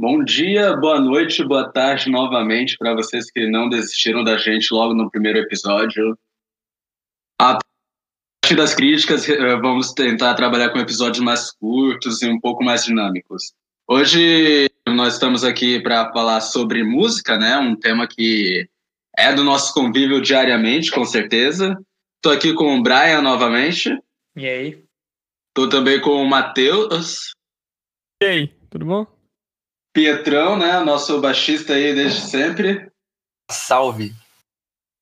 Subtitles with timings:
[0.00, 4.94] Bom dia, boa noite, boa tarde novamente para vocês que não desistiram da gente logo
[4.94, 6.16] no primeiro episódio.
[7.36, 7.58] A
[8.40, 12.84] partir das críticas, eh, vamos tentar trabalhar com episódios mais curtos e um pouco mais
[12.84, 13.52] dinâmicos.
[13.88, 17.58] Hoje nós estamos aqui para falar sobre música, né?
[17.58, 18.70] Um tema que
[19.16, 21.76] é do nosso convívio diariamente, com certeza.
[22.18, 23.90] Estou aqui com o Brian novamente.
[24.36, 24.84] E aí?
[25.48, 27.32] Estou também com o Matheus.
[28.22, 29.17] E aí, tudo bom?
[29.98, 30.78] Pietrão, né?
[30.78, 32.88] Nosso baixista aí desde sempre.
[33.50, 34.14] Salve!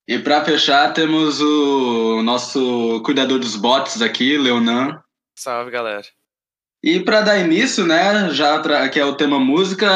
[0.08, 4.98] E para fechar, temos o nosso cuidador dos bots aqui, Leonan.
[5.38, 6.06] Salve, galera.
[6.82, 9.86] E para dar início, né, já que é o tema música,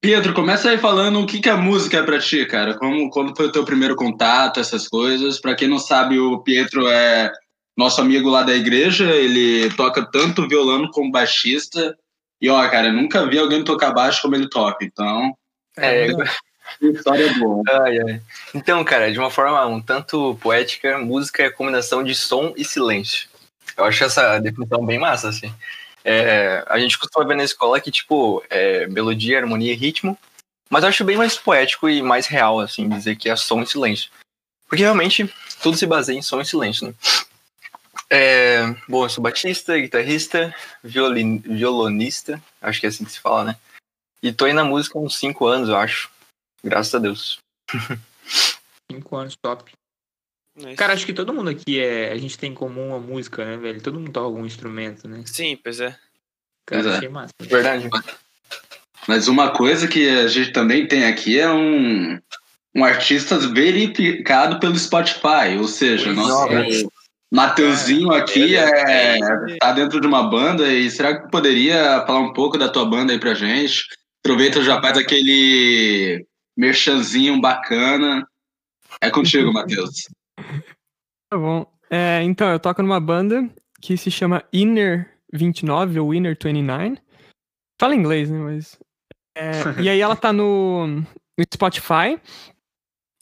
[0.00, 2.76] Pedro, começa aí falando o que, que a música é para ti, cara.
[2.76, 5.40] Como, como foi o teu primeiro contato, essas coisas.
[5.40, 7.30] Para quem não sabe, o Pietro é
[7.76, 11.96] nosso amigo lá da igreja, ele toca tanto violão como baixista.
[12.40, 15.36] E ó, cara, eu nunca vi alguém tocar baixo como ele toca, então.
[15.76, 16.06] É,
[16.80, 17.62] história boa.
[17.82, 18.22] Ai, ai.
[18.54, 22.64] Então, cara, de uma forma um tanto poética, música é a combinação de som e
[22.64, 23.28] silêncio.
[23.76, 25.52] Eu acho essa definição bem massa, assim.
[26.04, 30.16] É, a gente costuma ver na escola que, tipo, é melodia, harmonia e ritmo,
[30.70, 33.66] mas eu acho bem mais poético e mais real, assim, dizer que é som e
[33.66, 34.10] silêncio.
[34.68, 36.94] Porque realmente tudo se baseia em som e silêncio, né?
[38.10, 43.44] É, bom, eu sou batista, guitarrista, violin, violonista, acho que é assim que se fala,
[43.44, 43.56] né?
[44.22, 46.10] E tô aí na música há uns 5 anos, eu acho.
[46.64, 47.38] Graças a Deus.
[48.90, 49.72] 5 anos, top.
[50.64, 52.10] É Cara, acho que todo mundo aqui é.
[52.10, 53.80] A gente tem em comum a música, né, velho?
[53.80, 55.22] Todo mundo toca algum instrumento, né?
[55.26, 55.96] Sim, pois é.
[56.66, 56.96] Cara, Pois é.
[56.96, 57.32] achei massa.
[57.40, 57.88] Verdade.
[59.06, 62.20] Mas uma coisa que a gente também tem aqui é um,
[62.74, 66.88] um artista verificado pelo Spotify, ou seja, Pois é.
[67.30, 72.20] Mateuzinho aqui ele é, é- tá dentro de uma banda e será que poderia falar
[72.20, 73.84] um pouco da tua banda aí pra gente?
[74.24, 76.26] Aproveita já faz aquele
[76.56, 78.26] merchanzinho bacana.
[79.00, 80.08] É contigo, Matheus.
[81.30, 81.66] Tá bom.
[81.90, 83.48] É, então, eu toco numa banda
[83.80, 86.98] que se chama Inner 29 ou Inner 29.
[87.80, 88.38] Fala inglês, né?
[88.38, 88.78] Mas.
[89.36, 92.18] é, e aí ela tá no, no Spotify.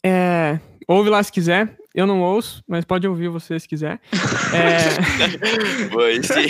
[0.03, 1.76] É, ouve lá se quiser.
[1.97, 3.99] Eu não ouço, mas pode ouvir você se quiser.
[4.53, 4.77] É,
[5.89, 6.45] Foi, sim.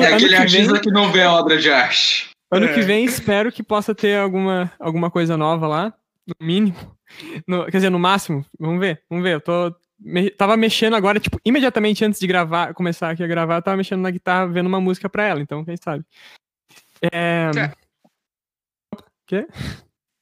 [0.00, 2.30] É aquele que artista que não vê a obra de arte.
[2.50, 2.72] Ano É.
[2.72, 5.92] que vem espero que possa ter alguma, alguma coisa nova lá,
[6.26, 6.76] no mínimo.
[7.46, 8.42] No- quer dizer, no máximo.
[8.58, 9.34] Vamos ver, vamos ver.
[9.34, 9.74] Eu tô.
[10.00, 13.76] me- tava mexendo agora, tipo, imediatamente antes de gravar, começar aqui a gravar, eu tava
[13.76, 16.04] mexendo na guitarra, vendo uma música pra ela, então quem sabe.
[17.02, 17.72] É, Tá.
[19.26, 19.46] Quê?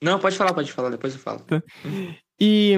[0.02, 1.44] Não, pode falar, pode falar, depois eu falo.
[2.40, 2.74] E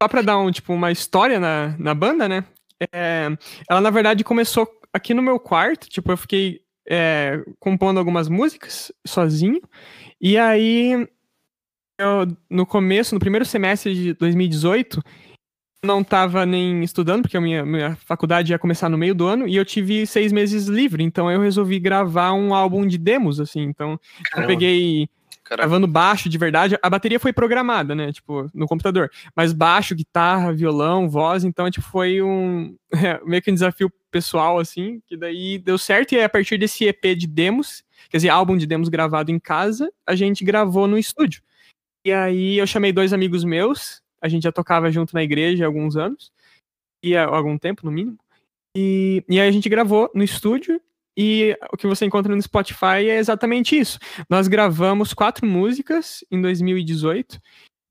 [0.00, 2.44] só pra dar um, tipo, uma história na, na banda, né?
[2.92, 3.28] É,
[3.68, 5.88] ela, na verdade, começou aqui no meu quarto.
[5.88, 9.60] Tipo, eu fiquei é, compondo algumas músicas sozinho.
[10.20, 11.06] E aí,
[11.98, 15.02] eu, no começo, no primeiro semestre de 2018,
[15.82, 19.26] eu não tava nem estudando, porque a minha, minha faculdade ia começar no meio do
[19.26, 21.02] ano, e eu tive seis meses livre.
[21.02, 23.62] Então, eu resolvi gravar um álbum de demos, assim.
[23.62, 23.98] Então, eu
[24.30, 24.48] Caramba.
[24.48, 25.08] peguei
[25.48, 28.12] Cara, gravando baixo de verdade, a bateria foi programada, né?
[28.12, 29.10] Tipo, no computador.
[29.34, 34.58] Mas baixo, guitarra, violão, voz, então, tipo, foi um é, meio que um desafio pessoal,
[34.58, 36.12] assim, que daí deu certo.
[36.12, 39.38] E aí, a partir desse EP de demos, quer dizer, álbum de demos gravado em
[39.38, 41.42] casa, a gente gravou no estúdio.
[42.04, 45.66] E aí eu chamei dois amigos meus, a gente já tocava junto na igreja há
[45.66, 46.30] alguns anos,
[47.02, 48.18] e há algum tempo, no mínimo.
[48.76, 50.78] E, e aí a gente gravou no estúdio,
[51.20, 53.98] e o que você encontra no Spotify é exatamente isso.
[54.30, 57.40] Nós gravamos quatro músicas em 2018.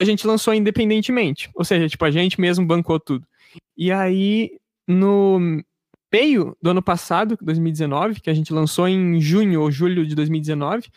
[0.02, 1.50] A gente lançou independentemente.
[1.54, 3.28] Ou seja, tipo, a gente mesmo bancou tudo.
[3.76, 5.62] E aí, no
[6.10, 10.88] meio do ano passado, 2019, que a gente lançou em junho ou julho de 2019,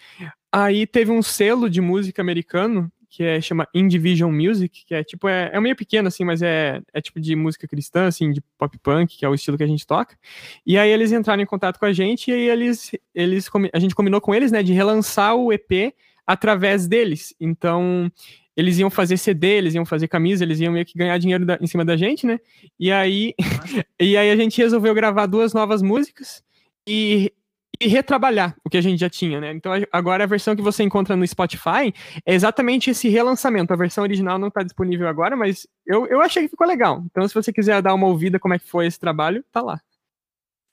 [0.53, 5.29] aí teve um selo de música americano que é, chama Indivision Music, que é tipo,
[5.29, 8.79] é, é meio pequeno assim, mas é, é tipo de música cristã, assim, de pop
[8.79, 10.17] punk, que é o estilo que a gente toca.
[10.65, 13.97] E aí eles entraram em contato com a gente e aí eles, eles a gente
[13.97, 15.93] combinou com eles, né, de relançar o EP
[16.25, 17.35] através deles.
[17.41, 18.11] Então,
[18.57, 21.59] eles iam fazer CD, eles iam fazer camisa, eles iam meio que ganhar dinheiro da-
[21.61, 22.39] em cima da gente, né?
[22.79, 23.35] E aí,
[23.99, 26.45] e aí a gente resolveu gravar duas novas músicas
[26.87, 27.33] e,
[27.81, 29.53] e retrabalhar o que a gente já tinha, né?
[29.53, 31.93] Então agora a versão que você encontra no Spotify
[32.27, 33.73] é exatamente esse relançamento.
[33.73, 37.03] A versão original não está disponível agora, mas eu, eu achei que ficou legal.
[37.11, 39.81] Então, se você quiser dar uma ouvida como é que foi esse trabalho, tá lá.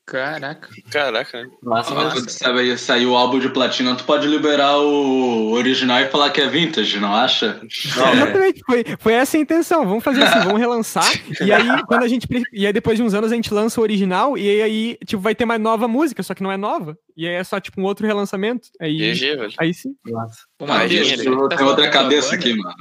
[0.08, 0.70] Caraca.
[0.90, 1.44] Caraca.
[1.44, 1.50] né?
[1.62, 2.30] Massa, Quando massa.
[2.30, 6.48] sair, sair o álbum de platina, tu pode liberar o original e falar que é
[6.48, 7.60] vintage, não acha?
[7.98, 9.86] Não, Exatamente, foi, foi essa a intenção.
[9.86, 11.12] Vamos fazer assim, vamos relançar.
[11.46, 12.26] e aí, quando a gente.
[12.54, 14.38] E aí, depois de uns anos, a gente lança o original.
[14.38, 16.98] E aí, tipo, vai ter mais nova música, só que não é nova.
[17.18, 18.70] E aí é só, tipo, um outro relançamento.
[18.80, 19.54] Aí, GG, velho.
[19.58, 19.94] aí sim.
[20.16, 22.76] Ah, Matheus, eu tá tenho outra cabeça aqui, mano.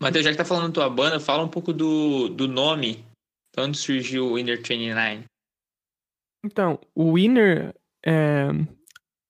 [0.00, 3.04] Matheus, já que tá falando da tua banda, fala um pouco do, do nome.
[3.56, 5.24] De onde surgiu o Inner 29?
[6.46, 7.74] Então, o Winner.
[8.04, 8.48] É,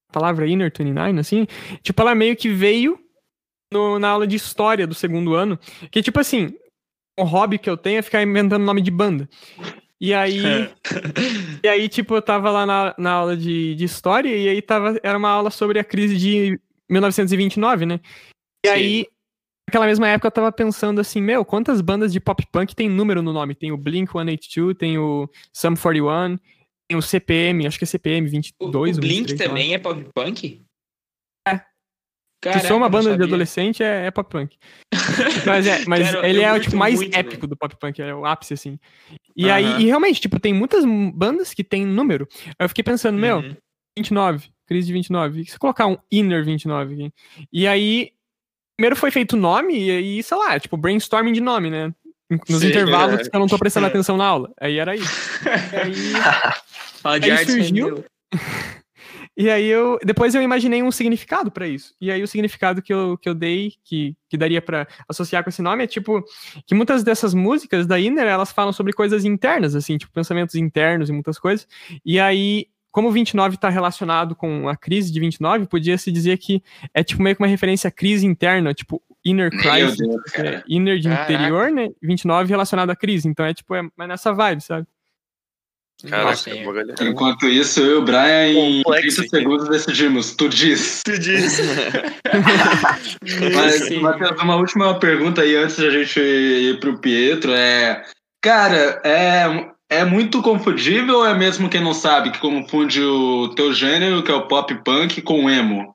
[0.09, 1.47] a palavra Inner 29, assim.
[1.83, 2.99] Tipo, ela meio que veio
[3.73, 5.59] no- na aula de história do segundo ano.
[5.91, 6.55] Que, tipo assim,
[7.19, 9.29] um hobby que eu tenho é ficar inventando nome de banda.
[10.01, 10.43] E aí.
[11.65, 15.01] E aí, tipo, eu tava lá na, na aula de, de história e aí tava,
[15.03, 17.99] era uma aula sobre a crise de 1929, né?
[18.65, 18.75] E Sim.
[18.75, 19.07] aí,
[19.69, 23.21] naquela mesma época, eu tava pensando assim, meu, quantas bandas de pop punk tem número
[23.21, 23.55] no nome?
[23.55, 26.39] Tem o Blink-182, tem o Sum 41,
[26.89, 28.97] tem o CPM, acho que é CPM O, 22.
[28.97, 29.53] o ou Blink 23, sei lá.
[29.53, 30.63] também é pop punk?
[31.49, 31.61] É.
[32.41, 34.57] Caraca, Se for uma banda de adolescente, é, é pop punk.
[35.47, 38.15] Mas, é, mas Cara, ele é o tipo mais muito, épico do pop punk, é
[38.15, 38.79] o ápice, assim.
[39.37, 40.85] E aí, e realmente, tipo, tem muitas
[41.15, 42.27] bandas que tem número.
[42.47, 43.57] Aí eu fiquei pensando, meu, Uhum.
[43.99, 45.41] 29, crise de 29.
[45.41, 47.13] E se colocar um inner 29 aqui?
[47.53, 48.11] E aí,
[48.77, 51.95] primeiro foi feito o nome, e aí, sei lá, tipo, brainstorming de nome, né?
[52.49, 53.31] Nos Sim, intervalos é.
[53.31, 54.51] que eu não tô prestando atenção na aula.
[54.61, 55.41] Aí era isso.
[55.45, 56.23] E aí,
[57.01, 58.05] Fala de Aí surgiu-
[59.37, 59.99] e aí eu.
[60.05, 61.95] Depois eu imaginei um significado pra isso.
[62.01, 65.51] E aí o significado que eu, que eu dei, que, que daria pra associar com
[65.51, 66.25] esse nome, é tipo,
[66.67, 71.09] que muitas dessas músicas da Inner, elas falam sobre coisas internas, assim, tipo, pensamentos internos
[71.09, 71.67] e muitas coisas.
[72.05, 72.67] E aí.
[72.91, 76.63] Como o 29 está relacionado com a crise de 29, podia se dizer que
[76.95, 80.45] é tipo meio que uma referência à crise interna, tipo inner crisis, Deus, que é
[80.45, 80.65] cara.
[80.69, 81.33] inner de Caraca.
[81.33, 81.89] interior, né?
[82.03, 83.29] 29 relacionado à crise.
[83.29, 84.87] Então é tipo, é mais nessa vibe, sabe?
[86.09, 87.09] Caraca, Nossa, é é.
[87.09, 89.29] Enquanto isso, eu e o Brian, em Complexo 30 aqui.
[89.31, 90.35] segundos, decidimos.
[90.37, 91.03] Tu diz.
[91.05, 91.63] Tu disse.
[93.55, 93.91] Mas.
[94.01, 98.05] Matheus, uma última pergunta aí antes da gente ir pro Pietro é.
[98.43, 103.73] Cara, é, é muito confundível ou é mesmo quem não sabe que confunde o teu
[103.73, 105.95] gênero, que é o pop punk, com o emo?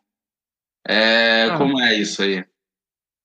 [0.87, 1.57] É, Ah.
[1.57, 2.43] Como é isso aí?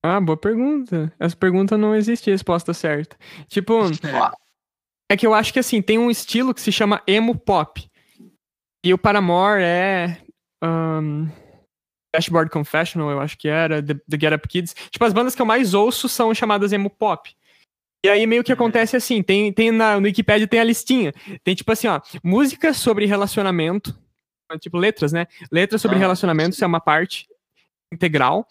[0.06, 1.12] Ah, boa pergunta.
[1.19, 3.17] Essa pergunta não existe resposta certa.
[3.49, 3.81] Tipo,
[5.11, 7.88] é que eu acho que assim, tem um estilo que se chama emo pop.
[8.85, 10.19] E o Paramore é.
[10.62, 11.29] Um,
[12.14, 14.75] Dashboard Confessional, eu acho que era, The, The Get Up Kids.
[14.91, 17.35] Tipo, as bandas que eu mais ouço são chamadas emo pop.
[18.05, 18.55] E aí meio que Uhum.
[18.55, 21.12] acontece assim, tem, tem na, no Wikipedia tem a listinha.
[21.43, 23.99] Tem tipo assim, ó, músicas sobre relacionamento,
[24.61, 25.26] tipo letras, né?
[25.50, 27.26] Letras sobre Ah, relacionamento, isso é uma parte
[27.93, 28.47] integral.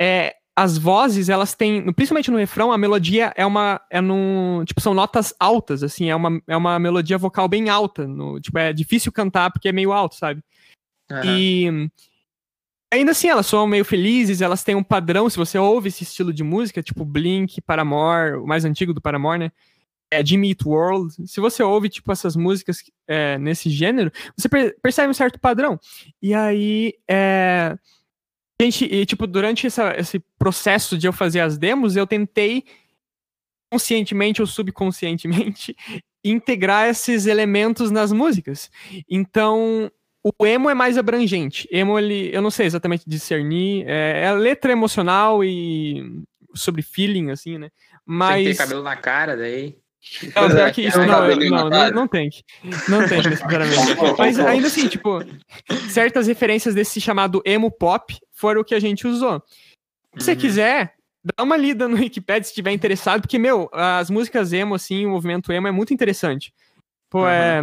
[0.00, 4.80] É, as vozes, elas têm, principalmente no refrão, a melodia é uma, é no, tipo,
[4.80, 8.72] são notas altas, assim, é uma, é uma melodia vocal bem alta, no, tipo, é
[8.72, 10.42] difícil cantar porque é meio alto, sabe?
[11.08, 11.38] Aham.
[11.38, 11.90] E
[12.92, 16.32] ainda assim, elas são meio felizes, elas têm um padrão, se você ouve esse estilo
[16.32, 19.52] de música, tipo Blink, Paramore, o mais antigo do Paramore, né?
[20.10, 21.14] É Jimmy Eat World.
[21.28, 25.78] Se você ouve, tipo, essas músicas é, nesse gênero, você per- percebe um certo padrão.
[26.20, 27.78] E aí, é...
[28.60, 32.64] Gente, e, tipo, durante essa- esse processo de eu fazer as demos, eu tentei,
[33.70, 35.76] conscientemente ou subconscientemente,
[36.24, 38.70] integrar esses elementos nas músicas.
[39.08, 39.90] Então,
[40.24, 41.68] o emo é mais abrangente.
[41.70, 43.84] Emo, ele, eu não sei exatamente discernir.
[43.86, 46.22] É, é letra emocional e
[46.54, 47.68] sobre feeling, assim, né?
[47.68, 48.44] Tem que Mas.
[48.44, 49.76] ter cabelo na cara, daí.
[50.34, 52.30] Não, pior que isso, Tem não, não, não, não tem.
[52.30, 52.42] que-
[52.88, 53.76] Não tem, necessariamente.
[54.18, 55.18] Mas ainda assim, tipo,
[55.90, 59.42] certas referências desse chamado emo pop foram o que a gente usou.
[60.16, 60.38] Se você Uhum.
[60.38, 60.94] quiser,
[61.36, 65.10] dá uma lida no Wikipedia se estiver interessado, porque, meu, as músicas emo, assim, o
[65.10, 66.52] movimento emo é muito interessante.
[67.10, 67.62] Pô, é.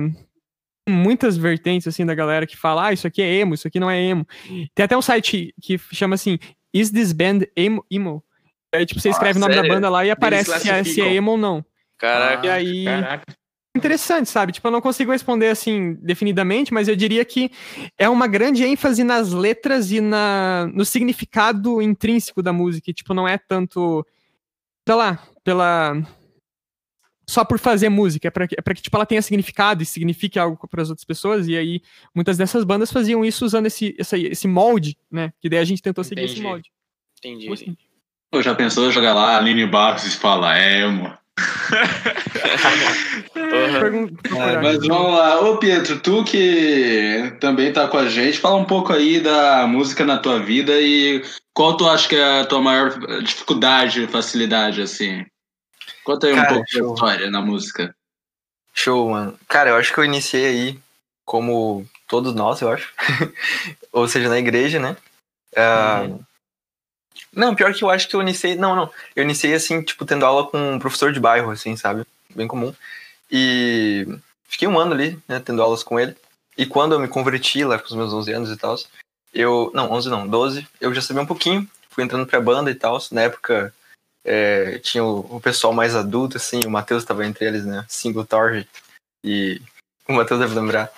[0.87, 3.89] Muitas vertentes, assim, da galera que fala, ah, isso aqui é emo, isso aqui não
[3.89, 4.27] é emo.
[4.75, 6.37] Tem até um site que chama assim,
[6.73, 7.83] Is This Band Emo?
[7.89, 8.23] emo?
[8.73, 9.69] Aí, tipo, você escreve o nome sério?
[9.69, 11.65] da banda lá e aparece se é, se é emo ou não.
[11.97, 12.45] Caraca.
[12.45, 13.33] E aí, Caraca.
[13.77, 14.51] Interessante, sabe?
[14.53, 17.51] Tipo, eu não consigo responder assim definidamente, mas eu diria que
[17.97, 22.89] é uma grande ênfase nas letras e na, no significado intrínseco da música.
[22.89, 24.05] E, tipo, não é tanto,
[24.87, 25.95] sei lá, pela
[27.27, 29.85] só por fazer música, é pra, que- é pra que tipo, ela tenha significado e
[29.85, 31.81] signifique algo para as outras pessoas, e aí
[32.13, 35.33] muitas dessas bandas faziam isso usando esse, essa- esse molde, né?
[35.41, 36.47] Que daí a gente tentou seguir esse Entendi.
[36.47, 36.71] molde.
[37.17, 37.51] Entendi.
[37.51, 37.75] Assim.
[38.29, 41.17] Pô, já pensou jogar lá, Aline Barros e fala, é, emo.
[43.33, 44.61] Procurar.
[44.61, 45.41] Mas vamos lá.
[45.41, 50.05] Ô, Pietro, tu que também tá com a gente, fala um pouco aí da música
[50.05, 51.23] na tua vida e
[51.53, 55.25] qual tu acha que é a tua maior dificuldade, facilidade, assim?
[56.03, 56.93] Conta aí um Cara, pouco da show.
[56.93, 57.95] história na música.
[58.73, 59.37] Show, mano.
[59.47, 60.79] Cara, eu acho que eu iniciei aí,
[61.25, 62.93] como todos nós, eu acho.
[63.91, 64.95] Ou seja, na igreja, né?
[65.55, 66.19] Ah, Uhum.
[67.33, 68.55] Não, pior que eu acho que eu iniciei.
[68.55, 68.91] Não, não.
[69.15, 72.05] Eu iniciei assim, tipo, tendo aula com um professor de bairro, assim, sabe?
[72.33, 72.73] Bem comum.
[73.29, 74.07] E
[74.47, 76.15] fiquei um ano ali, né, tendo aulas com ele.
[76.57, 78.75] E quando eu me converti lá com os meus 11 anos e tal,
[79.33, 79.71] eu.
[79.73, 81.67] Não, 11 não, 12, eu já sabia um pouquinho.
[81.89, 82.97] Fui entrando pra banda e tal.
[83.11, 83.73] Na época
[84.23, 87.85] é, tinha o, o pessoal mais adulto, assim, o Matheus tava entre eles, né?
[87.87, 88.69] Single Target.
[89.23, 89.61] E
[90.07, 90.89] o Matheus deve lembrar.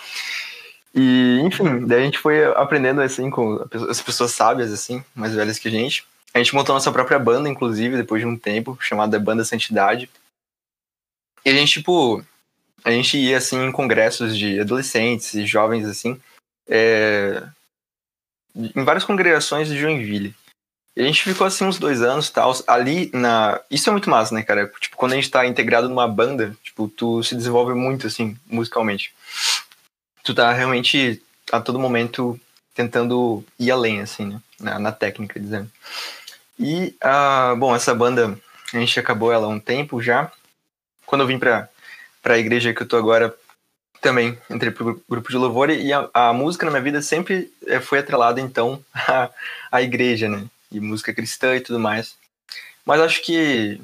[0.99, 5.59] E, enfim, daí a gente foi aprendendo, assim, com as pessoas sábias, assim, mais velhas
[5.59, 6.03] que a gente.
[6.33, 10.09] A gente montou nossa própria banda, inclusive, depois de um tempo, chamada Banda Santidade.
[11.45, 12.25] E a gente, tipo,
[12.83, 16.19] a gente ia, assim, em congressos de adolescentes e jovens, assim,
[16.67, 17.43] é,
[18.55, 20.33] em várias congregações de Joinville.
[20.95, 23.61] E a gente ficou, assim, uns dois anos tal, ali na...
[23.69, 24.67] Isso é muito massa, né, cara?
[24.79, 29.13] Tipo, quando a gente tá integrado numa banda, tipo, tu se desenvolve muito, assim, musicalmente.
[30.27, 32.37] Tu tá realmente, a todo momento,
[32.75, 34.41] tentando ir além, assim, né?
[34.59, 35.71] Na, na técnica, dizendo.
[36.59, 38.37] E, ah, bom, essa banda,
[38.73, 40.29] a gente acabou ela há um tempo já.
[41.05, 41.69] Quando eu vim pra,
[42.21, 43.33] pra igreja que eu tô agora,
[44.01, 47.79] também entrei pro grupo de louvor e a, a música na minha vida sempre eh,
[47.79, 49.29] foi atrelada, então, à,
[49.71, 50.45] à igreja, né?
[50.69, 52.17] E música cristã e tudo mais.
[52.85, 53.79] Mas acho que,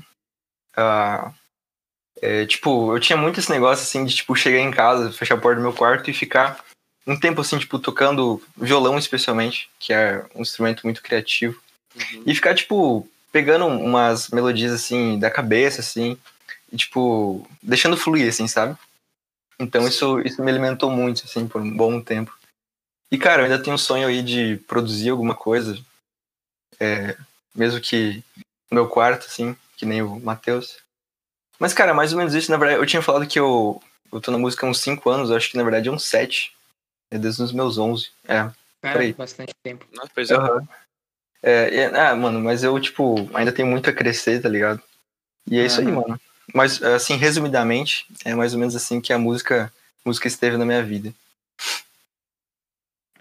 [0.76, 1.32] ah,
[2.24, 5.38] é, tipo, eu tinha muito esse negócio, assim, de, tipo, chegar em casa, fechar a
[5.38, 6.64] porta do meu quarto e ficar
[7.06, 11.62] um tempo, assim, tipo, tocando violão, especialmente, que é um instrumento muito criativo.
[11.94, 12.24] Uhum.
[12.26, 16.18] E ficar, tipo, pegando umas melodias, assim, da cabeça, assim,
[16.72, 18.78] e, tipo, deixando fluir, assim, sabe?
[19.60, 22.34] Então isso, isso me alimentou muito, assim, por um bom tempo.
[23.12, 25.78] E, cara, eu ainda tenho um sonho aí de produzir alguma coisa,
[26.80, 27.18] é,
[27.54, 28.24] mesmo que
[28.72, 30.83] no meu quarto, assim, que nem o Matheus.
[31.60, 33.82] Mas, cara, mais ou menos isso, na verdade, eu tinha falado que eu,
[34.12, 36.06] eu tô na música há uns 5 anos, eu acho que na verdade é uns
[36.06, 36.54] 7.
[37.12, 38.10] É desde os meus 11.
[38.26, 38.38] É.
[38.38, 39.14] Cara, Peraí.
[39.14, 39.86] bastante tempo.
[39.94, 40.36] Nossa, pois é.
[40.36, 40.68] Aham.
[41.42, 44.82] É, é, ah, mano, mas eu, tipo, ainda tenho muito a crescer, tá ligado?
[45.50, 46.20] E é isso aí, mano.
[46.54, 49.72] Mas, assim, resumidamente, é mais ou menos assim que a música,
[50.06, 51.14] a música esteve na minha vida.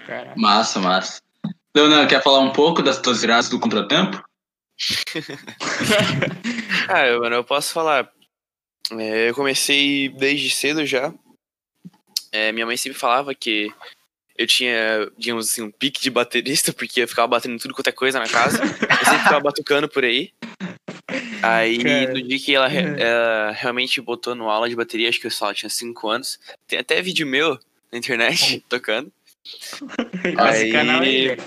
[0.06, 0.34] Cara.
[0.36, 1.20] Massa, massa.
[1.74, 4.22] Leonan, quer falar um pouco das tuas viradas do contratempo?
[6.88, 8.10] Ah, eu, mano, eu posso falar.
[8.90, 11.12] É, eu comecei desde cedo já.
[12.30, 13.68] É, minha mãe sempre falava que
[14.36, 17.88] eu tinha, digamos assim, um pique de baterista, porque eu ficava batendo em tudo quanto
[17.88, 18.62] é coisa na casa.
[18.62, 20.32] Eu sempre ficava batucando por aí.
[21.42, 22.12] Aí, Cara.
[22.14, 25.30] no dia que ela, re- ela realmente botou no aula de bateria, acho que eu
[25.30, 26.38] só tinha 5 anos.
[26.66, 27.58] Tem até vídeo meu
[27.90, 29.12] na internet tocando.
[30.54, 31.42] Esse canal aí, Aí- velho.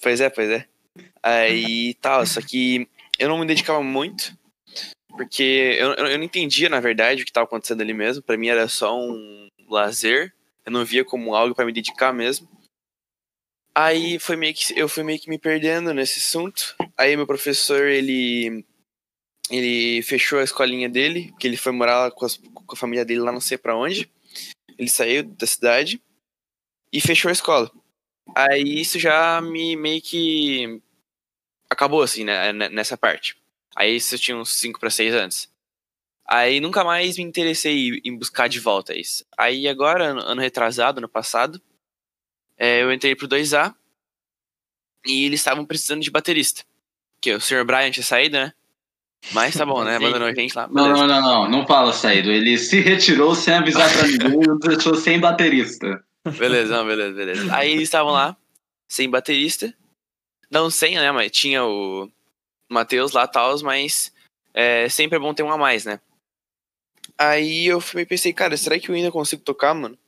[0.00, 0.66] Pois é, pois é.
[1.22, 4.32] Aí tal, só que eu não me dedicava muito,
[5.16, 8.22] porque eu, eu não entendia, na verdade, o que estava acontecendo ali mesmo.
[8.22, 12.48] Pra mim era só um lazer, eu não via como algo pra me dedicar mesmo.
[13.74, 16.74] Aí foi meio que eu fui meio que me perdendo nesse assunto.
[16.96, 18.64] Aí meu professor, ele
[19.50, 23.20] ele fechou a escolinha dele, porque ele foi morar com, as- com a família dele
[23.20, 24.10] lá não sei pra onde.
[24.78, 26.02] Ele saiu da cidade
[26.92, 27.70] e fechou a escola.
[28.34, 30.80] Aí isso já me meio que
[31.70, 33.36] acabou assim, né, nessa parte.
[33.74, 35.52] Aí isso eu tinha uns 5 para 6 anos.
[36.26, 39.24] Aí nunca mais me interessei em buscar de volta isso.
[39.36, 41.60] Aí agora, ano, ano retrasado, ano passado,
[42.56, 43.74] é, eu entrei pro 2A
[45.06, 46.62] e eles estavam precisando de baterista.
[47.20, 47.64] Que o Sr.
[47.64, 48.52] Brian tinha saído, né?
[49.32, 49.96] Mas tá bom, né?
[49.96, 50.68] Abandonou a gente lá.
[50.68, 51.48] Não, não, não, não.
[51.48, 52.30] Não fala saído.
[52.30, 56.02] Ele se retirou sem avisar pra ninguém e nos deixou sem baterista.
[56.38, 57.54] Beleza, não, beleza, beleza.
[57.54, 58.36] Aí eles estavam lá,
[58.88, 59.74] sem baterista.
[60.50, 61.10] Não sem, né?
[61.10, 62.08] Mas tinha o
[62.72, 64.12] Matheus lá, tal, mas
[64.54, 66.00] é, sempre é bom ter um a mais, né?
[67.18, 69.98] Aí eu pensei, cara, será que eu ainda consigo tocar, mano?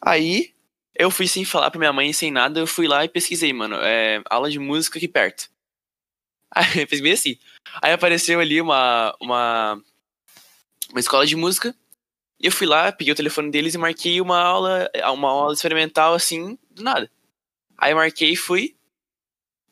[0.00, 0.54] Aí
[0.94, 3.76] eu fui sem falar pra minha mãe, sem nada, eu fui lá e pesquisei, mano,
[3.76, 5.48] é, aula de música aqui perto.
[6.54, 7.38] Aí eu bem assim.
[7.82, 9.82] Aí apareceu ali uma, uma,
[10.90, 11.74] uma escola de música.
[12.40, 16.14] E eu fui lá, peguei o telefone deles e marquei uma aula, uma aula experimental
[16.14, 17.10] assim, do nada.
[17.76, 18.77] Aí marquei e fui.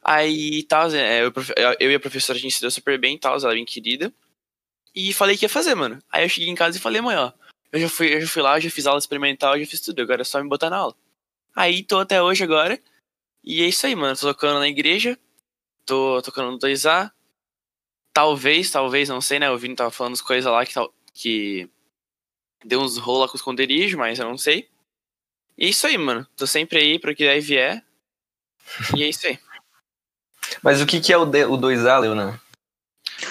[0.09, 1.33] Aí tal, é, eu,
[1.81, 4.15] eu e a professora a gente se deu super bem, tal, ela é bem querida.
[4.95, 5.99] E falei que ia fazer, mano.
[6.13, 7.33] Aí eu cheguei em casa e falei, mãe, ó,
[7.73, 9.81] eu já fui, eu já fui lá, eu já fiz aula experimental, eu já fiz
[9.81, 10.95] tudo, agora é só me botar na aula.
[11.57, 12.81] Aí tô até hoje agora.
[13.43, 14.17] E é isso aí, mano.
[14.17, 15.19] Tô tocando na igreja,
[15.85, 17.11] tô tocando no 2A.
[18.13, 19.51] Talvez, talvez, não sei, né?
[19.51, 20.75] O Vini tava falando as coisas lá que,
[21.13, 21.71] que
[22.65, 24.69] deu uns rola com o esconderijo, mas eu não sei.
[25.59, 26.27] E é isso aí, mano.
[26.37, 27.85] Tô sempre aí pro que daí vier.
[28.97, 29.39] E é isso aí.
[30.63, 32.39] Mas o que, que é o, D- o 2A, Leonan?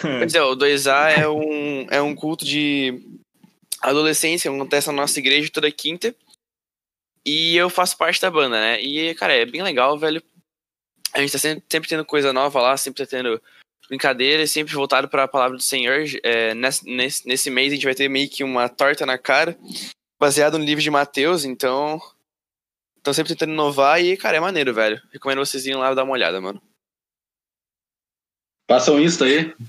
[0.01, 3.01] Pois é, o 2A é um, é um culto de
[3.81, 6.15] adolescência, acontece na nossa igreja toda quinta.
[7.25, 8.81] E eu faço parte da banda, né?
[8.81, 10.21] E, cara, é bem legal, velho.
[11.13, 13.41] A gente tá sempre, sempre tendo coisa nova lá, sempre tá tendo
[13.87, 16.03] brincadeira, sempre voltado para a palavra do Senhor.
[16.23, 19.57] É, nesse, nesse, nesse mês a gente vai ter meio que uma torta na cara,
[20.19, 21.99] baseado no livro de Mateus, então.
[22.97, 24.99] Estão sempre tentando inovar e, cara, é maneiro, velho.
[25.13, 26.59] Recomendo vocês irem lá dar uma olhada, mano.
[28.67, 29.53] Passa o um Insta aí.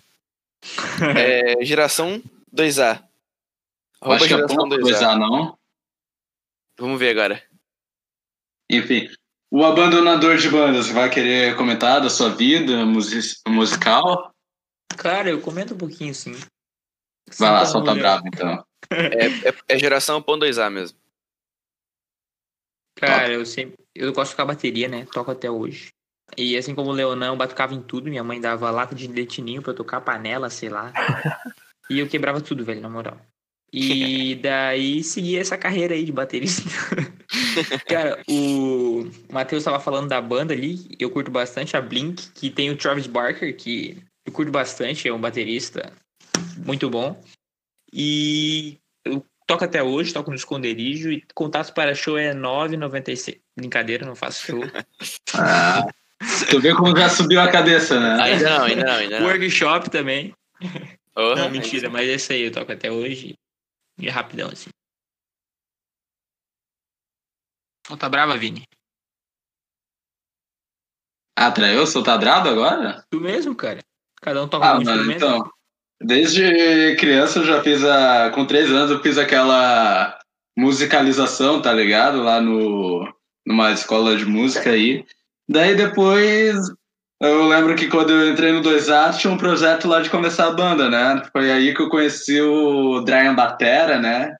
[1.17, 2.21] É, geração
[2.53, 3.05] 2A.
[4.01, 4.99] Arroba Acho geração que é 2A.
[4.99, 5.59] 2A, não?
[6.79, 7.43] Vamos ver agora.
[8.71, 9.09] Enfim,
[9.51, 12.85] o abandonador de bandas, vai querer comentar da sua vida
[13.47, 14.35] musical?
[14.97, 16.35] Cara, eu comento um pouquinho, sim.
[17.39, 18.65] Vai lá, solta bravo, então.
[18.89, 20.97] É, é, é geração Pão 2A mesmo.
[22.95, 23.77] Cara, eu sempre.
[23.93, 25.05] Eu gosto de tocar bateria, né?
[25.13, 25.89] Toco até hoje.
[26.37, 28.09] E assim como o Leonan, eu batucava em tudo.
[28.09, 30.93] Minha mãe dava lata de leitinho pra eu tocar panela, sei lá.
[31.91, 33.21] e eu quebrava tudo, velho, na moral.
[33.73, 36.63] E daí segui essa carreira aí de baterista.
[37.87, 42.71] Cara, o Matheus estava falando da banda ali, eu curto bastante a Blink, que tem
[42.71, 45.93] o Travis Barker, que eu curto bastante, é um baterista
[46.65, 47.21] muito bom.
[47.93, 53.41] E eu toco até hoje, toco no esconderijo, e contato para show é 9,96.
[53.57, 54.61] Brincadeira, não faço show.
[55.35, 55.87] Ah,
[56.51, 58.23] tu vê como já subiu a cabeça, né?
[58.23, 59.27] Ainda não, ainda não, ainda não.
[59.27, 60.35] Workshop também.
[61.15, 63.35] Oh, não, mentira, mas esse aí eu toco até hoje.
[63.99, 64.69] E é rapidão, assim.
[67.89, 68.65] Oh, tá brava, Vini?
[71.39, 71.87] Ah, traiu?
[71.87, 73.05] Sou tá bravo agora?
[73.11, 73.81] Tu mesmo, cara.
[74.21, 75.51] Cada um toca ah, um mano, então.
[76.01, 78.31] Desde criança eu já fiz a.
[78.31, 80.19] Com três anos eu fiz aquela
[80.57, 82.23] musicalização, tá ligado?
[82.23, 83.07] Lá no.
[83.47, 85.05] numa escola de música aí.
[85.49, 86.57] Daí depois
[87.21, 90.53] eu lembro que quando eu entrei no 2A, tinha um projeto lá de começar a
[90.53, 91.23] banda, né?
[91.33, 94.37] Foi aí que eu conheci o Brian Batera, né?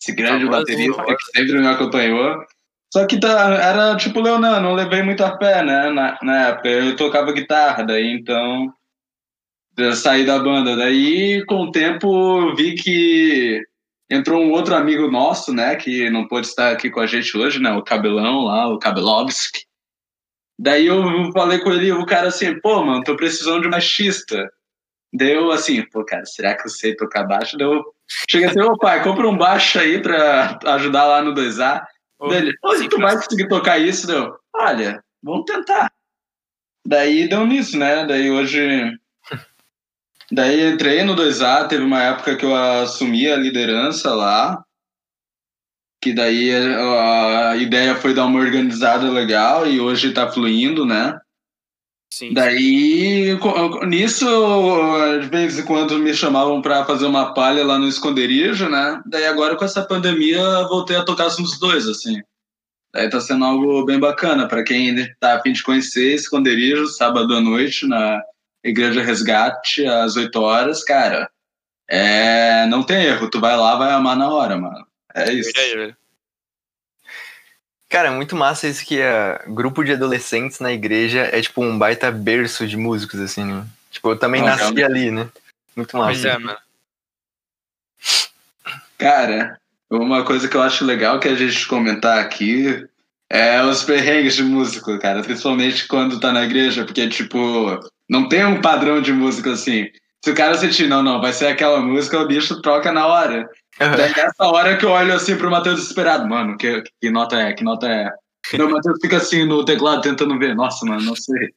[0.00, 2.44] Esse grande Famoso, baterista que sempre me acompanhou.
[2.92, 5.90] Só que tá, era tipo Leonan, não levei muito a pé, né?
[5.90, 8.72] Na, na época eu tocava guitarra, daí então
[9.76, 10.76] eu saí da banda.
[10.76, 13.62] Daí com o tempo vi que
[14.10, 15.76] entrou um outro amigo nosso, né?
[15.76, 17.72] Que não pôde estar aqui com a gente hoje, né?
[17.72, 19.67] O Cabelão lá, o Kabelovski.
[20.58, 24.50] Daí eu falei com ele, o cara assim, pô, mano, tô precisando de uma xista.
[25.12, 27.56] Deu assim, pô, cara, será que eu sei tocar baixo?
[27.56, 27.84] Deu.
[28.28, 31.82] Chega assim, ô pai, compra um baixo aí pra ajudar lá no 2A.
[32.18, 34.06] Oh, Daí ele, pô, tu vai conseguir tocar isso?
[34.06, 35.92] Deu, olha, vamos tentar.
[36.84, 38.04] Daí deu nisso, né?
[38.04, 38.92] Daí hoje.
[40.32, 44.62] Daí entrei no 2A, teve uma época que eu assumi a liderança lá
[46.00, 51.18] que daí a ideia foi dar uma organizada legal e hoje está fluindo, né?
[52.10, 52.32] Sim.
[52.32, 53.38] Daí,
[53.86, 54.26] nisso,
[55.20, 59.00] de vez em quando me chamavam para fazer uma palha lá no esconderijo, né?
[59.06, 62.20] Daí agora com essa pandemia voltei a tocar nos dois, assim.
[62.92, 67.34] Daí tá sendo algo bem bacana para quem tá a fim de conhecer esconderijo, sábado
[67.34, 68.22] à noite na
[68.64, 71.30] Igreja Resgate, às 8 horas, cara.
[71.88, 74.87] É, não tem erro, tu vai lá, vai amar na hora, mano.
[75.24, 75.50] É isso.
[77.88, 81.78] Cara, é muito massa isso que é grupo de adolescentes na igreja é tipo um
[81.78, 83.66] baita berço de músicos, assim, né?
[83.90, 85.28] Tipo, eu também nasci ali, né?
[85.74, 86.10] Muito massa.
[86.10, 86.58] Pois é, mano.
[88.98, 89.58] Cara,
[89.90, 92.86] uma coisa que eu acho legal que a gente comentar aqui
[93.30, 95.22] é os perrengues de músico, cara.
[95.22, 99.88] Principalmente quando tá na igreja, porque, tipo, não tem um padrão de música assim.
[100.22, 103.48] Se o cara sentir, não, não, vai ser aquela música, o bicho troca na hora.
[103.80, 103.96] Uhum.
[103.96, 107.52] Daí nessa hora que eu olho assim pro Matheus desesperado, mano, que, que nota é?
[107.52, 108.10] Que nota é?
[108.54, 110.54] O Matheus fica assim no teclado tentando ver.
[110.54, 111.52] Nossa, mano, não sei.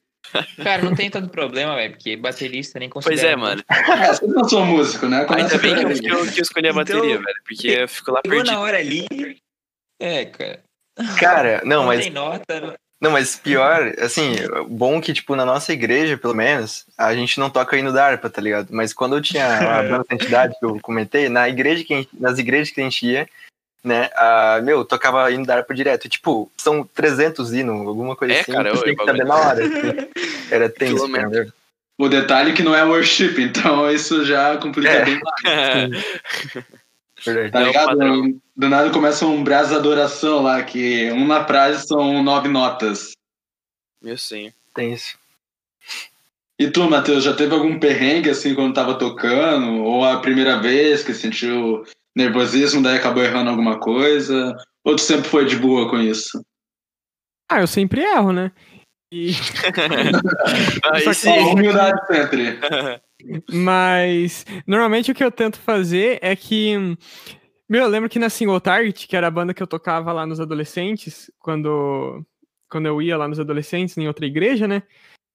[0.62, 3.20] Cara, não tem tanto problema, velho, porque baterista nem considera.
[3.20, 3.62] Pois é, mano.
[3.68, 5.26] É, você não sou músico, né?
[5.28, 7.88] Ainda bem que eu, que, eu, que eu escolhi a bateria, então, velho, porque eu
[7.88, 8.50] fico lá perdido.
[8.50, 9.06] na hora ali.
[10.00, 10.62] É, cara.
[11.18, 12.00] Cara, não, não mas.
[12.02, 14.36] Tem nota, não, mas pior, assim,
[14.68, 18.30] bom que, tipo, na nossa igreja, pelo menos, a gente não toca hino da harpa,
[18.30, 18.68] tá ligado?
[18.70, 19.44] Mas quando eu tinha
[19.80, 23.04] a banda entidade que eu comentei, na igreja que gente, nas igrejas que a gente
[23.04, 23.28] ia,
[23.82, 26.08] né, a, meu, tocava hino da harpa direto.
[26.08, 28.52] Tipo, são 300 hinos, alguma coisa é, assim.
[28.52, 29.64] Cara, eu, tem que saber na hora.
[29.64, 30.08] Assim.
[30.48, 31.52] Era tenso, cara.
[31.98, 35.04] O detalhe é que não é worship, então isso já complica é.
[35.04, 36.04] bem mais.
[37.24, 37.52] Verdade.
[37.52, 38.40] Tá ligado?
[38.56, 43.12] Do nada começa um brasa adoração lá, que uma frase são nove notas.
[44.02, 44.52] Meu sim.
[44.74, 45.16] Tem isso.
[46.58, 49.82] E tu, Matheus, já teve algum perrengue assim quando tava tocando?
[49.84, 54.56] Ou a primeira vez que sentiu nervosismo, daí acabou errando alguma coisa?
[54.84, 56.44] Ou tu sempre foi de boa com isso?
[57.48, 58.52] Ah, eu sempre erro, né?
[59.12, 59.32] E...
[60.90, 61.28] Aí sim.
[61.28, 62.58] Humildade sempre.
[63.52, 66.96] Mas normalmente o que eu tento fazer é que
[67.68, 70.24] Meu, eu lembro que na Single Target, que era a banda que eu tocava lá
[70.24, 72.24] nos adolescentes, quando,
[72.70, 74.82] quando eu ia lá nos adolescentes, em outra igreja, né?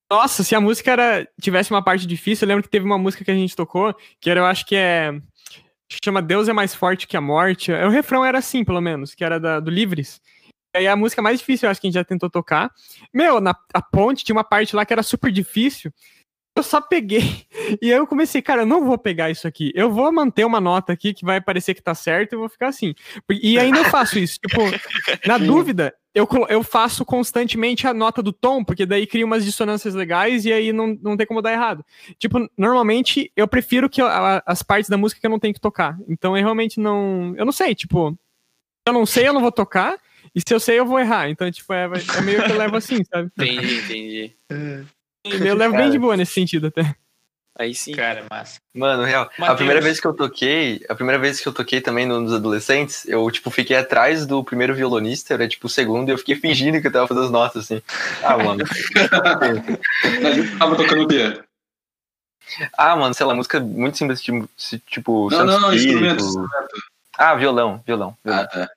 [0.09, 3.23] Nossa, se a música era, tivesse uma parte difícil, eu lembro que teve uma música
[3.23, 5.09] que a gente tocou, que era, eu acho que é.
[5.89, 7.71] Acho que chama Deus é mais forte que a morte.
[7.71, 10.19] O refrão era assim, pelo menos, que era da, do Livres.
[10.77, 12.71] E aí a música mais difícil, eu acho que a gente já tentou tocar.
[13.13, 15.91] Meu, na a ponte tinha uma parte lá que era super difícil.
[16.55, 17.45] Eu só peguei.
[17.81, 19.73] E aí eu comecei, cara, eu não vou pegar isso aqui.
[19.75, 22.69] Eu vou manter uma nota aqui que vai parecer que tá certo e vou ficar
[22.69, 22.95] assim.
[23.29, 24.39] E ainda eu faço isso.
[24.39, 24.61] Tipo,
[25.27, 29.93] na dúvida, eu, eu faço constantemente a nota do tom, porque daí cria umas dissonâncias
[29.95, 31.83] legais e aí não, não tem como dar errado.
[32.17, 35.59] Tipo, normalmente eu prefiro que a- as partes da música que eu não tenho que
[35.59, 35.97] tocar.
[36.07, 37.33] Então eu realmente não.
[37.35, 38.17] Eu não sei, tipo.
[38.87, 39.97] Eu não sei, eu não vou tocar.
[40.37, 41.29] E se eu sei, eu vou errar.
[41.31, 43.31] Então, tipo, é, é meio que eu levo assim, sabe?
[43.35, 44.35] Entendi, entendi.
[45.43, 46.95] Eu levo bem de boa nesse sentido até.
[47.57, 47.91] Aí sim.
[47.95, 48.59] Cara, massa.
[48.71, 49.23] Mano, real.
[49.23, 49.57] A Mateus.
[49.57, 53.03] primeira vez que eu toquei, a primeira vez que eu toquei também no- nos adolescentes,
[53.07, 56.79] eu, tipo, fiquei atrás do primeiro violonista, era, tipo, o segundo, e eu fiquei fingindo
[56.79, 57.81] que eu tava fazendo as notas, assim.
[58.23, 58.63] Ah, mano.
[60.23, 61.41] A gente tava tocando o quê?
[62.77, 64.47] Ah, mano, sei lá, música muito simples, tipo,
[64.85, 66.15] tipo Não, Santo não, não, Espírito.
[66.15, 66.35] instrumentos.
[67.17, 68.15] Ah, violão, violão.
[68.23, 68.43] violão.
[68.43, 68.69] Ah, tá.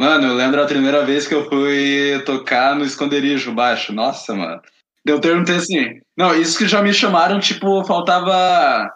[0.00, 3.92] Mano, eu lembro a primeira vez que eu fui tocar no esconderijo baixo.
[3.92, 4.58] Nossa, mano.
[5.04, 6.00] Eu perguntei assim.
[6.16, 8.90] Não, isso que já me chamaram, tipo, faltava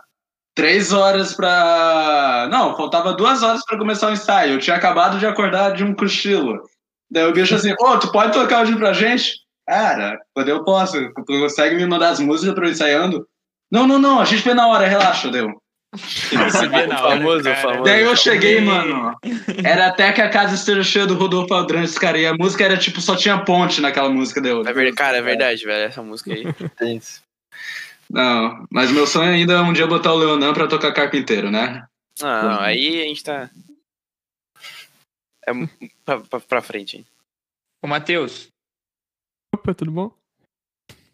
[0.54, 2.48] três horas pra.
[2.50, 4.54] Não, faltava duas horas pra começar o ensaio.
[4.54, 6.62] Eu tinha acabado de acordar de um cochilo.
[7.10, 9.40] Daí o bicho assim, ô, tu pode tocar hoje pra gente?
[9.68, 13.28] Cara, quando eu posso, tu consegue me mandar as músicas pra eu ensaiando?
[13.70, 15.50] Não, não, não, a gente vê na hora, relaxa, deu.
[16.32, 17.56] Na hora, Famoso, cara.
[17.56, 17.82] famoso.
[17.84, 19.16] Daí eu cheguei, mano.
[19.64, 22.18] Era até que a casa esteja cheia do Rodolfo Aldrantes, cara.
[22.18, 24.60] E a música era tipo, só tinha ponte naquela música deu.
[24.60, 25.84] É verdade, cara, é verdade, velho.
[25.88, 26.44] Essa música aí.
[26.96, 27.22] Isso.
[28.10, 31.86] Não, mas meu sonho ainda é um dia botar o Leonan pra tocar carpinteiro, né?
[32.20, 33.50] Não, não, aí a gente tá.
[35.46, 35.52] É
[36.04, 37.06] pra, pra, pra frente, hein?
[37.82, 38.48] Ô, Matheus,
[39.54, 40.10] Opa, tudo bom?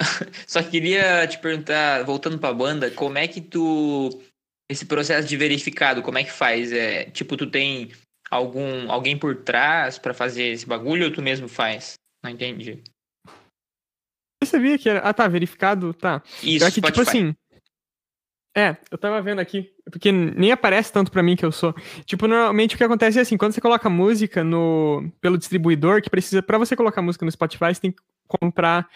[0.47, 4.23] só queria te perguntar, voltando pra banda, como é que tu.
[4.71, 6.73] Esse processo de verificado, como é que faz?
[6.73, 7.91] É, tipo, tu tem
[8.31, 11.95] algum alguém por trás pra fazer esse bagulho ou tu mesmo faz?
[12.23, 12.81] Não entendi.
[14.41, 15.01] Eu sabia que era.
[15.01, 16.23] Ah, tá, verificado, tá.
[16.41, 17.35] Isso, É que, tipo assim.
[18.57, 21.75] É, eu tava vendo aqui, porque nem aparece tanto pra mim que eu sou.
[22.05, 26.11] Tipo, normalmente o que acontece é assim, quando você coloca música no pelo distribuidor, que
[26.11, 28.89] precisa para você colocar música no Spotify, você tem que comprar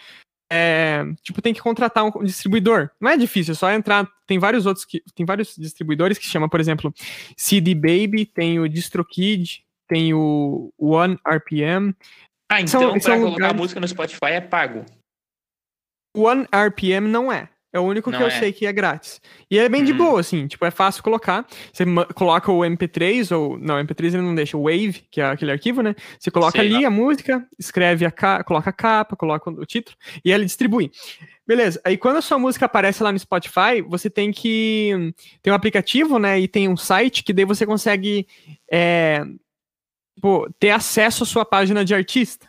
[0.51, 2.89] é, tipo, tem que contratar um distribuidor.
[2.99, 6.49] Não é difícil, é só entrar, tem vários outros que tem vários distribuidores que chama,
[6.49, 6.93] por exemplo,
[7.35, 11.95] CD Baby, tem o DistroKid, tem o One RPM.
[12.51, 14.85] Ah, então são- pra são colocar lugares- música no Spotify é pago.
[16.15, 17.49] One RPM não é.
[17.75, 18.39] É o único Não que eu é.
[18.39, 19.19] sei que é grátis.
[19.51, 19.97] E é bem de Hum.
[19.97, 20.47] boa, assim.
[20.47, 21.45] Tipo, é fácil colocar.
[21.73, 21.83] Você
[22.13, 23.59] coloca o MP3, ou.
[23.59, 24.55] Não, MP3 ele não deixa.
[24.55, 25.93] O Wave, que é aquele arquivo, né?
[26.17, 26.73] Você coloca Sei.
[26.73, 28.45] ali a música, escreve a ca...
[28.45, 30.89] coloca a capa, coloca o título, e ele distribui.
[31.45, 31.81] Beleza.
[31.83, 35.13] Aí quando a sua música aparece lá no Spotify, você tem que.
[35.43, 36.39] Tem um aplicativo, né?
[36.39, 38.25] E tem um site que daí você consegue.
[38.71, 39.21] É,
[40.15, 42.47] tipo, ter acesso à sua página de artista.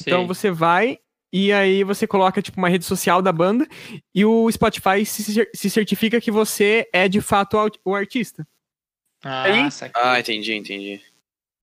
[0.00, 0.26] Então Sei.
[0.26, 0.98] você vai
[1.32, 3.66] e aí você coloca tipo uma rede social da banda
[4.14, 8.46] e o Spotify se, se certifica que você é de fato o, artista.
[9.24, 9.68] Ah, aí-.
[9.94, 11.00] Ah, entendi, entendi.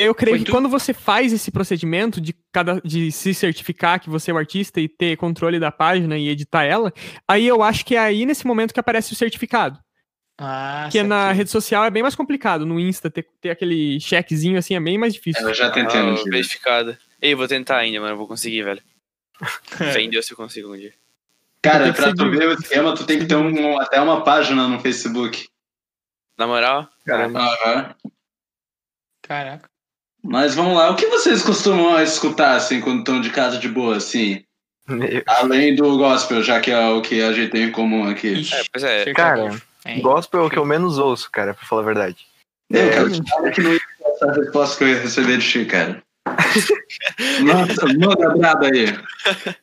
[0.02, 4.00] Eu creio Foi que tu- quando você faz esse procedimento de, cada, de se certificar
[4.00, 6.94] que você é o artista e ter controle da página e editar ela,
[7.28, 9.78] aí eu acho que é aí nesse momento que aparece o certificado.
[10.42, 12.66] Ah, Porque na rede social é bem mais complicado.
[12.66, 15.46] No Insta ter, ter aquele checkzinho assim é bem mais difícil.
[15.46, 16.24] Eu já tentei Ah, dia.
[16.32, 16.98] verificada.
[17.22, 18.82] Ei, vou tentar ainda, mas eu vou conseguir, velho.
[19.94, 20.94] Fé em Deus se eu consigo um dia.
[21.62, 24.80] Cara, pra tu ver o esquema, tu tem que ter um- até uma página no
[24.80, 25.48] Facebook.
[26.38, 27.40] Na moral, Caramba.
[27.42, 27.96] Aham.
[29.24, 29.70] Caraca.
[30.24, 33.96] Mas vamos lá, o que vocês costumam escutar, assim, quando estão de casa de boa,
[33.98, 34.44] assim?
[35.28, 38.28] Além do gospel, já que é o que a gente tem em comum aqui.
[38.34, 39.14] Ixi, é, pois é.
[39.14, 40.02] Cara, hein?
[40.02, 42.26] Gospel é o que eu menos ouço, cara, pra falar a verdade.
[42.70, 43.02] Eu, cara,
[43.48, 46.02] eu que não ia essa resposta que eu ia receber de ti, cara.
[47.44, 48.88] Nossa, manda braba aí.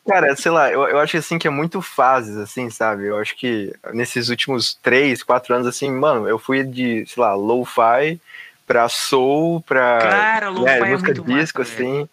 [0.07, 3.07] Cara, sei lá, eu, eu acho assim que é muito fases, assim, sabe?
[3.07, 7.35] Eu acho que nesses últimos três, quatro anos, assim, mano, eu fui de, sei lá,
[7.35, 8.20] lo-fi
[8.66, 11.88] pra soul, pra Cara, lo-fi é, é música muito disco, massa, velho.
[11.90, 12.09] assim.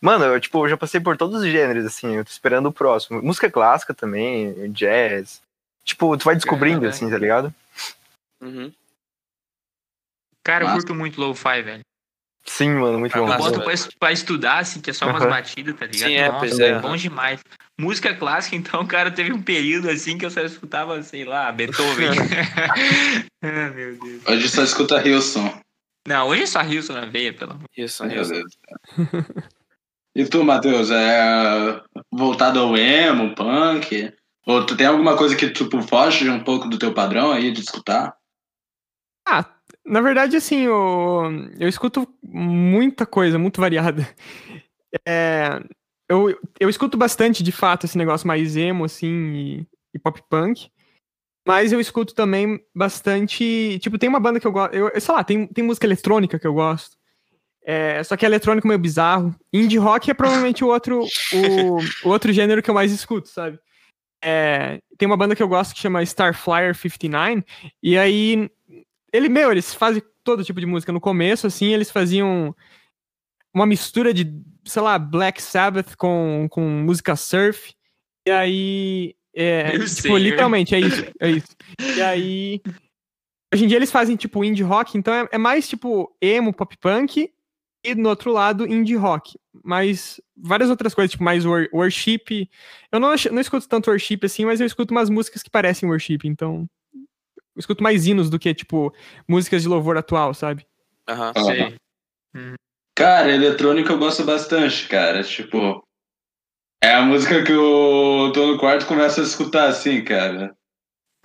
[0.00, 2.72] Mano, eu, tipo, eu já passei por todos os gêneros, assim, eu tô esperando o
[2.72, 3.20] próximo.
[3.22, 5.42] Música clássica também, jazz.
[5.84, 7.54] Tipo, tu vai descobrindo, assim, tá ligado?
[8.40, 8.72] Uhum.
[10.42, 11.82] Cara, eu curto muito lo-fi, velho.
[12.44, 13.30] Sim, mano, muito bom.
[13.30, 15.30] Eu boto pra, pra estudar, assim, que é só umas Aham.
[15.30, 16.08] batidas, tá ligado?
[16.08, 16.78] Sim, é, Nossa, pois é.
[16.80, 17.40] bom demais.
[17.78, 22.08] Música clássica, então, cara, teve um período assim que eu só escutava, sei lá, Beethoven.
[23.42, 24.22] ah, meu Deus.
[24.26, 25.60] Hoje só escuta Hilson.
[26.06, 27.66] Não, hoje é só Wilson na veia, pelo amor.
[27.76, 28.04] Meu isso.
[28.06, 28.28] Deus.
[30.14, 34.12] E tu, Matheus, é voltado ao emo, punk?
[34.46, 37.60] Ou tu tem alguma coisa que tipo, foge um pouco do teu padrão aí de
[37.60, 38.16] escutar?
[39.26, 39.44] Ah,
[39.90, 41.24] na verdade, assim, eu,
[41.58, 44.08] eu escuto muita coisa, muito variada.
[45.06, 45.60] É,
[46.08, 50.68] eu, eu escuto bastante, de fato, esse negócio mais emo, assim, e, e pop punk.
[51.46, 53.78] Mas eu escuto também bastante.
[53.80, 54.74] Tipo, tem uma banda que eu gosto.
[54.74, 56.96] Eu, sei lá, tem, tem música eletrônica que eu gosto.
[57.64, 59.34] É, só que é eletrônico meio bizarro.
[59.52, 63.58] Indie rock é provavelmente o outro, o, o outro gênero que eu mais escuto, sabe?
[64.22, 67.44] É, tem uma banda que eu gosto que chama Starflyer 59.
[67.82, 68.50] E aí
[69.12, 70.92] ele, meu, eles fazem todo tipo de música.
[70.92, 72.54] No começo, assim, eles faziam
[73.54, 74.32] uma mistura de,
[74.64, 77.74] sei lá, Black Sabbath com, com música surf.
[78.26, 79.14] E aí.
[79.34, 80.18] É, tipo, senhor.
[80.18, 81.56] literalmente, é isso, é isso.
[81.96, 82.60] E aí.
[83.52, 86.76] Hoje em dia eles fazem, tipo, indie rock, então é, é mais, tipo, emo, pop
[86.78, 87.32] punk.
[87.82, 89.38] E no outro lado, indie rock.
[89.64, 92.48] Mas várias outras coisas, tipo, mais wor- worship.
[92.92, 96.18] Eu não, não escuto tanto worship assim, mas eu escuto umas músicas que parecem worship,
[96.24, 96.68] então.
[97.54, 98.94] Eu escuto mais hinos do que, tipo,
[99.28, 100.66] músicas de louvor atual, sabe?
[101.08, 101.32] Aham.
[101.34, 101.44] Ah.
[101.44, 101.74] Sei.
[102.96, 105.22] Cara, eletrônico eu gosto bastante, cara.
[105.22, 105.82] Tipo,
[106.82, 110.56] é a música que eu tô no quarto e começo a escutar assim, cara.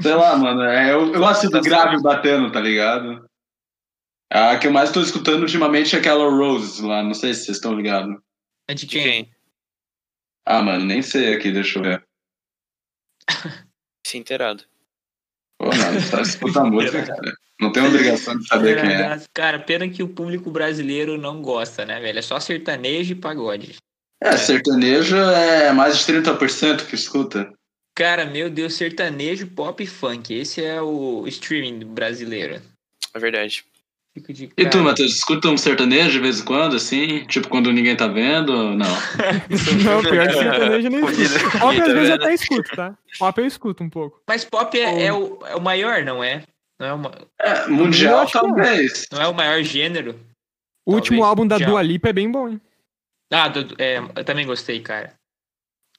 [0.01, 0.63] Sei lá, mano.
[0.63, 3.29] é, eu, eu gosto do grave batendo, tá ligado?
[4.31, 7.57] A que eu mais tô escutando ultimamente é aquela Rose lá, não sei se vocês
[7.57, 8.17] estão ligados.
[8.67, 9.31] É de quem?
[10.45, 12.07] Ah, mano, nem sei aqui, deixa eu ver.
[14.05, 14.63] Se inteirado.
[15.57, 17.33] Pô, mano, só escuta a música, cara.
[17.59, 19.21] Não tem obrigação de saber quem é.
[19.33, 22.19] Cara, pena que o público brasileiro não gosta, né, velho?
[22.19, 23.77] É só sertanejo e pagode.
[24.21, 27.49] É, sertanejo é mais de 30% que escuta.
[27.95, 30.33] Cara, meu Deus, sertanejo, pop e funk.
[30.33, 32.61] Esse é o streaming brasileiro.
[33.13, 33.63] É verdade.
[34.15, 34.83] Fico de E tu, cara.
[34.83, 37.25] Matheus, escuta um sertanejo de vez em quando, assim?
[37.25, 38.73] Tipo, quando ninguém tá vendo?
[38.73, 38.87] Não.
[39.83, 41.59] Não, pior que sertanejo nem escuto.
[41.59, 42.23] Pop às vezes eu vendo?
[42.23, 42.97] até escuto, tá?
[43.19, 44.21] Pop eu escuto um pouco.
[44.25, 46.43] Mas pop é, é o, é o maior, não é?
[46.79, 48.27] Não é, uma, É, mundial, não.
[48.31, 49.05] talvez.
[49.11, 50.17] não é o maior gênero?
[50.85, 51.57] O último Talvez, álbum da.
[51.57, 52.61] Dua Lipa é bem bom, hein?
[53.33, 55.13] Ah, do- é, eu também gostei, cara.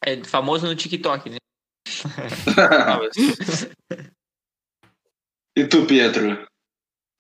[0.03, 1.37] É famoso no TikTok, né?
[5.59, 6.47] E tu, Pietro?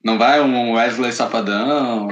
[0.07, 2.07] Não vai um Wesley Safadão?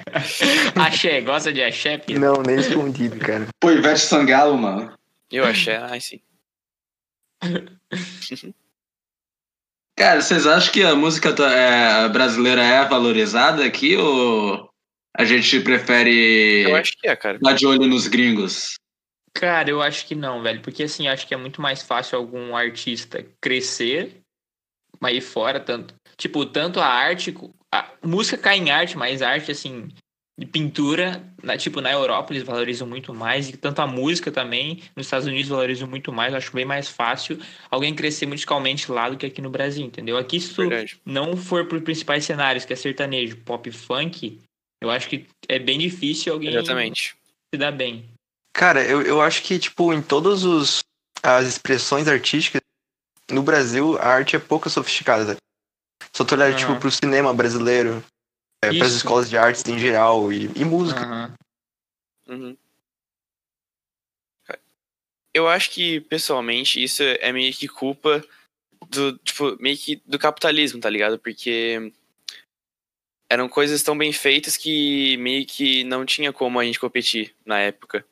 [0.74, 2.18] axé, gosta de axé, Pia?
[2.18, 3.46] Não, nem escondido, cara.
[3.60, 4.90] Pô, Ivete Sangalo, mano.
[5.30, 6.22] Eu achei, ai sim.
[9.94, 14.70] Cara, vocês acham que a música tá- é, brasileira é valorizada aqui ou
[15.14, 17.38] a gente prefere Eu acho que é, cara.
[17.38, 18.76] dar de olho nos gringos?
[19.34, 20.62] Cara, eu acho que não, velho.
[20.62, 24.22] Porque assim, acho que é muito mais fácil algum artista crescer,
[24.98, 25.94] mas ir fora, tanto.
[26.22, 27.34] Tipo, tanto a arte.
[27.74, 29.88] A música cai em arte, mas arte, assim,
[30.38, 34.84] de pintura, na, tipo, na Europa eles valorizam muito mais, e tanto a música também,
[34.94, 36.32] nos Estados Unidos valorizam muito mais.
[36.32, 40.16] Eu acho bem mais fácil alguém crescer musicalmente lá do que aqui no Brasil, entendeu?
[40.16, 40.96] Aqui, se tu Verdade.
[41.04, 44.38] não for para os principais cenários, que é sertanejo, pop e funk,
[44.80, 47.16] eu acho que é bem difícil alguém Exatamente.
[47.52, 48.08] se dar bem.
[48.54, 50.84] Cara, eu, eu acho que, tipo, em todas os,
[51.20, 52.60] as expressões artísticas,
[53.28, 55.36] no Brasil, a arte é pouco sofisticada.
[56.14, 56.56] Só tu olhar, Aham.
[56.56, 58.04] tipo, pro cinema brasileiro,
[58.62, 61.00] é, pras escolas de artes em geral e, e música.
[61.00, 61.34] Aham.
[62.28, 62.56] Uhum.
[65.34, 68.22] Eu acho que, pessoalmente, isso é meio que culpa
[68.90, 71.18] do, tipo, meio que do capitalismo, tá ligado?
[71.18, 71.90] Porque
[73.30, 77.58] eram coisas tão bem feitas que meio que não tinha como a gente competir na
[77.58, 78.04] época.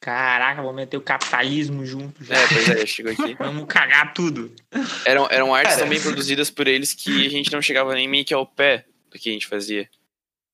[0.00, 2.34] Caraca, vou meter o capitalismo junto já.
[2.34, 3.34] É, pois é, chegou aqui.
[3.34, 4.50] Vamos cagar tudo.
[5.04, 5.82] Eram, eram artes Cara.
[5.82, 8.86] tão bem produzidas por eles que a gente não chegava nem meio que ao pé
[9.10, 9.88] do que a gente fazia.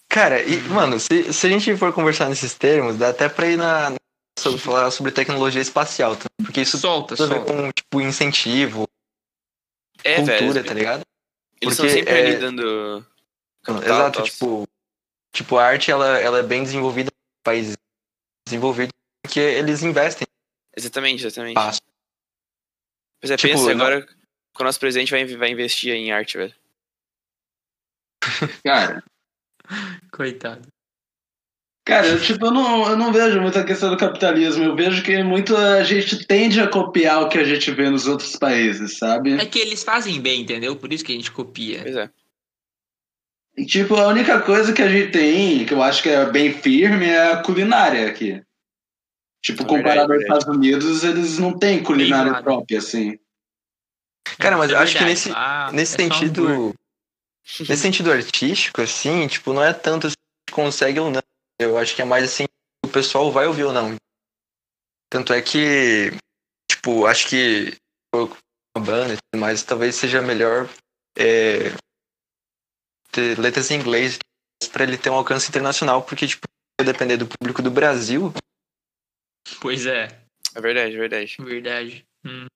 [0.08, 3.56] Cara, e, mano, se, se a gente for conversar nesses termos, dá até pra ir
[3.56, 3.94] na,
[4.38, 6.24] sobre, falar sobre tecnologia espacial, tá?
[6.42, 7.52] porque isso Solta, tem a ver solta.
[7.52, 8.88] com, tipo, incentivo,
[10.02, 10.64] É, cultura, velho.
[10.64, 11.00] tá ligado?
[11.60, 13.06] Eles estão Porque, sempre é, ali dando.
[13.62, 14.68] capital, Exato, tipo,
[15.32, 17.76] tipo, a arte, ela, ela é bem desenvolvida em países
[18.46, 18.92] desenvolvidos,
[19.26, 20.26] porque eles investem
[20.76, 21.54] Exatamente, exatamente.
[21.54, 21.80] fácil.
[23.20, 26.36] Pois é, Tipo, pensa não- agora que o nosso presidente vai, vai investir em arte,
[26.36, 26.54] velho.
[28.64, 29.02] Cara,
[30.12, 30.68] Coitado.
[31.84, 34.64] cara, eu, tipo, eu não, eu não vejo muita questão do capitalismo.
[34.64, 38.06] Eu vejo que muito a gente tende a copiar o que a gente vê nos
[38.06, 39.32] outros países, sabe?
[39.32, 40.76] É que eles fazem bem, entendeu?
[40.76, 41.82] Por isso que a gente copia.
[41.82, 42.10] Pois é.
[43.56, 46.52] E, tipo, a única coisa que a gente tem, que eu acho que é bem
[46.52, 48.42] firme, é a culinária aqui.
[49.46, 50.38] Tipo, É comparado aos verdade, verdade.
[50.40, 53.16] Estados Unidos, eles não têm culinária própria, assim.
[54.40, 56.74] Cara, mas É eu acho que nesse, Lá nesse é sentido,
[57.60, 60.16] Nesse sentido artístico, assim, tipo, não é tanto se
[60.50, 61.22] consegue ou não.
[61.60, 62.44] Eu acho que é mais assim,
[62.84, 63.94] o pessoal vai ouvir ou não.
[65.08, 66.10] Tanto é que,
[66.68, 67.76] tipo, acho que
[68.12, 70.68] uma banda e tudo mais, talvez seja melhor
[71.16, 71.70] é,
[73.12, 74.18] ter letras em inglês
[74.72, 76.48] para ele ter um alcance internacional, porque, tipo,
[76.84, 78.34] depender do público do Brasil,
[79.60, 80.08] Pois é,
[80.54, 81.36] É verdade, é verdade.
[81.40, 82.06] verdade.
[82.24, 82.46] Hum.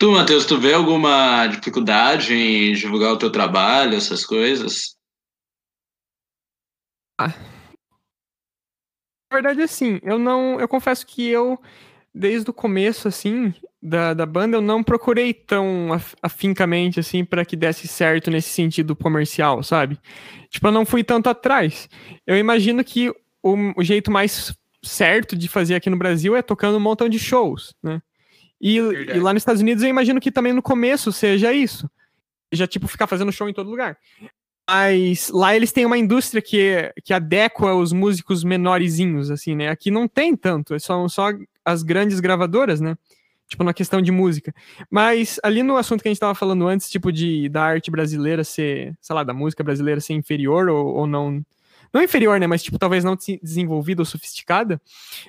[0.00, 4.96] Tu, Matheus, tu vê alguma dificuldade em divulgar o teu trabalho, essas coisas?
[9.30, 10.60] Na verdade, assim, eu não.
[10.60, 11.60] Eu confesso que eu,
[12.18, 17.44] desde o começo, assim, da, da banda, eu não procurei tão af- afincamente, assim, para
[17.44, 19.98] que desse certo nesse sentido comercial, sabe?
[20.50, 21.88] Tipo, eu não fui tanto atrás.
[22.26, 23.10] Eu imagino que
[23.42, 24.52] o, o jeito mais
[24.82, 28.02] certo de fazer aqui no Brasil é tocando um montão de shows, né?
[28.60, 31.88] E, e lá nos Estados Unidos eu imagino que também no começo seja isso.
[32.52, 33.96] Já, tipo, ficar fazendo show em todo lugar.
[34.68, 39.68] Mas lá eles têm uma indústria que, que adequa os músicos menorzinhos, assim, né?
[39.70, 41.30] Aqui não tem tanto, são só
[41.64, 42.94] as grandes gravadoras, né?
[43.48, 44.54] Tipo, na questão de música.
[44.90, 48.44] Mas ali no assunto que a gente tava falando antes, tipo, de da arte brasileira
[48.44, 51.42] ser, sei lá, da música brasileira ser inferior ou, ou não.
[51.90, 52.46] Não inferior, né?
[52.46, 54.78] Mas, tipo, talvez não des- desenvolvida ou sofisticada.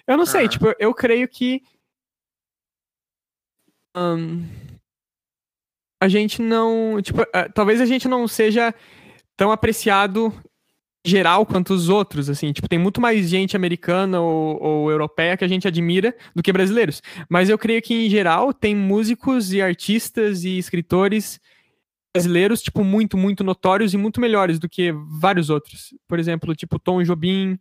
[0.05, 1.63] Eu não sei, tipo, eu creio que.
[3.95, 4.43] ahn,
[6.01, 7.01] a gente não.
[7.01, 8.73] Tipo, ah, talvez a gente não seja
[9.39, 10.33] tão apreciado
[11.05, 12.51] em geral quanto os outros, assim.
[12.51, 16.51] Tipo, tem muito mais gente americana ou, ou europeia que a gente admira do que
[16.51, 17.01] brasileiros.
[17.29, 21.39] Mas eu creio que, em geral, tem músicos e artistas e escritores
[22.13, 25.93] brasileiros, tipo, muito, muito notórios e muito melhores do que vários outros.
[26.05, 27.57] Por exemplo, tipo, Tom Jobim.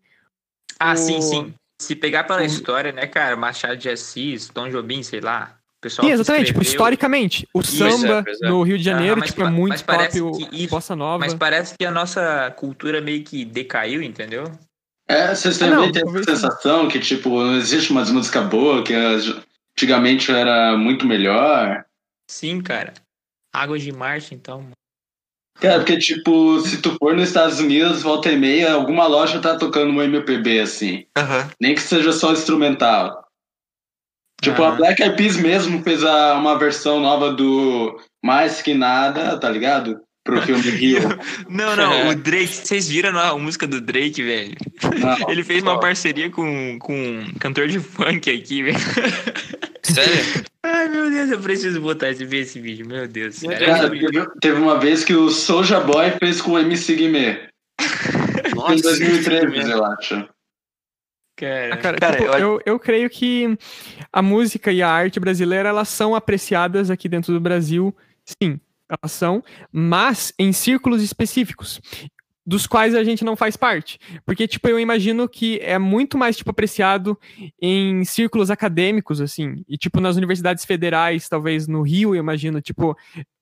[0.80, 1.54] Ah, O- sim, sim.
[1.80, 3.36] Se pegar pela o- história, né, cara?
[3.36, 5.57] Machado de Assis, Tom Jobim, sei lá.
[5.86, 6.46] Sim, exatamente.
[6.48, 8.48] Tipo, historicamente, o é, samba pois é.
[8.48, 11.18] no Rio de Janeiro, Aham, mas tipo, é muito pop, o que isso- bossa nova.
[11.18, 14.44] Mas parece que a nossa cultura meio que decaiu, entendeu?
[15.08, 18.84] É, vocês Ah, também não, têm essa sensação que, tipo, não existe umas músicas boas,
[18.86, 18.92] que
[19.76, 21.84] antigamente era muito melhor?
[22.28, 22.92] Sim, cara.
[23.54, 24.68] Águas de Março, então.
[25.60, 29.56] Cara, porque, tipo, se tu for nos Estados Unidos, volta e meia, alguma loja tá
[29.56, 31.06] tocando um MPB, assim.
[31.60, 33.27] Nem que seja só instrumental.
[34.40, 34.76] Tipo, a Aham.
[34.76, 40.00] Black Eyed Peas mesmo fez a- uma versão nova do Mais Que Nada, tá ligado?
[40.24, 41.00] Pro filme Rio.
[41.48, 44.54] Não, não, o Drake, vocês viram a música do Drake, velho?
[45.00, 48.78] Não, Ele fez uma parceria com, com um cantor de funk aqui, velho.
[49.82, 50.44] Sério?
[50.62, 53.40] Ai, meu Deus, eu preciso botar esse, ver esse vídeo, meu Deus.
[53.40, 57.48] Cara, Cara, teve, teve uma vez que o Soulja Boy fez com o MC Guimê.
[58.54, 60.28] Nossa, em 2013, eu acho.
[61.38, 63.56] Cara, Ah, cara, tipo, eu- eu, eu creio que
[64.12, 69.12] a música e a arte brasileira, elas são apreciadas aqui dentro do Brasil, sim, elas
[69.12, 71.80] são, mas em círculos específicos,
[72.46, 73.98] dos quais a gente não faz parte.
[74.24, 77.18] Porque, tipo, eu imagino que é muito mais, tipo, apreciado
[77.60, 82.96] em círculos acadêmicos, assim, e, tipo, nas universidades federais, talvez no Rio, eu imagino, tipo,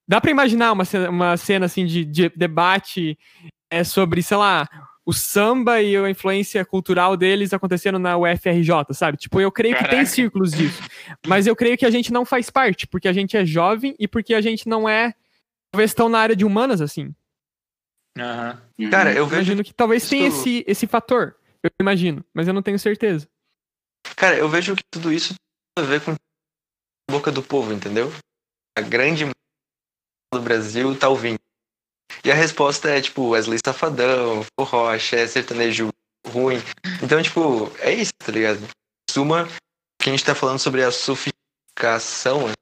[0.08, 3.16] dá pra imaginar uma cena, uma cena assim, de, de debate
[3.70, 4.66] é, sobre, sei lá,
[5.08, 9.16] o samba e a influência cultural deles acontecendo na UFRJ, sabe?
[9.16, 10.06] Tipo, eu creio que tem Caraca.
[10.10, 10.82] círculos disso.
[11.26, 14.08] Mas eu creio que a gente não faz parte, porque a gente é jovem e
[14.08, 15.14] porque a gente não é,
[15.70, 17.14] talvez, tão na área de humanas, assim.
[18.18, 18.60] Aham.
[18.90, 19.42] Cara, eu Eu vejo.
[19.42, 21.36] imagino que talvez tenha isso- esse, esse fator.
[21.62, 23.28] Eu imagino, mas eu não tenho certeza.
[24.16, 25.34] Cara, eu vejo que tudo isso
[25.76, 26.16] tem a ver com a
[27.10, 28.10] boca do povo, entendeu?
[28.76, 29.34] A grande maioria
[30.32, 31.38] do Brasil tá ouvindo.
[32.24, 35.88] E a resposta é, tipo, Wesley Safadão, forró, axé, sertanejo
[36.26, 36.56] ruim.
[37.02, 38.58] Então, tipo, é isso, tá ligado?
[38.58, 39.46] Em Suma,
[40.00, 42.54] que a gente tá falando sobre a sofisticação né,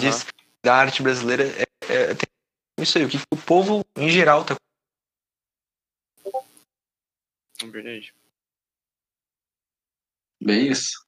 [0.00, 0.26] disso,
[0.64, 2.26] da arte brasileira, é, é- tem
[2.78, 4.56] isso aí, o que o povo, em geral, tá
[7.62, 8.14] É verdade.
[10.42, 11.03] Bem isso.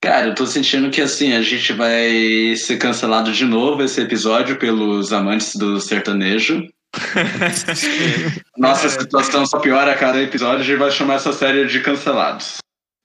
[0.00, 4.56] Cara, eu tô sentindo que assim, a gente vai ser cancelado de novo esse episódio
[4.58, 6.66] pelos amantes do sertanejo.
[8.56, 12.58] Nossa situação só piora a cada episódio, a gente vai chamar essa série de cancelados.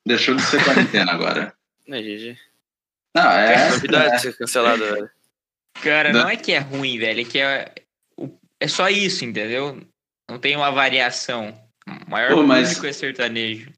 [0.07, 1.53] Deixou de ser quarentena agora.
[1.87, 2.37] Não, GG.
[3.15, 3.69] Não, é.
[3.71, 5.09] Novidade ser cancelado, velho.
[5.81, 7.71] Cara, Da- não é que é ruim, velho, é que é,
[8.59, 9.81] é só isso, entendeu?
[10.29, 11.57] Não tem uma variação.
[12.07, 13.71] O maior Pô, mas- público é sertanejo.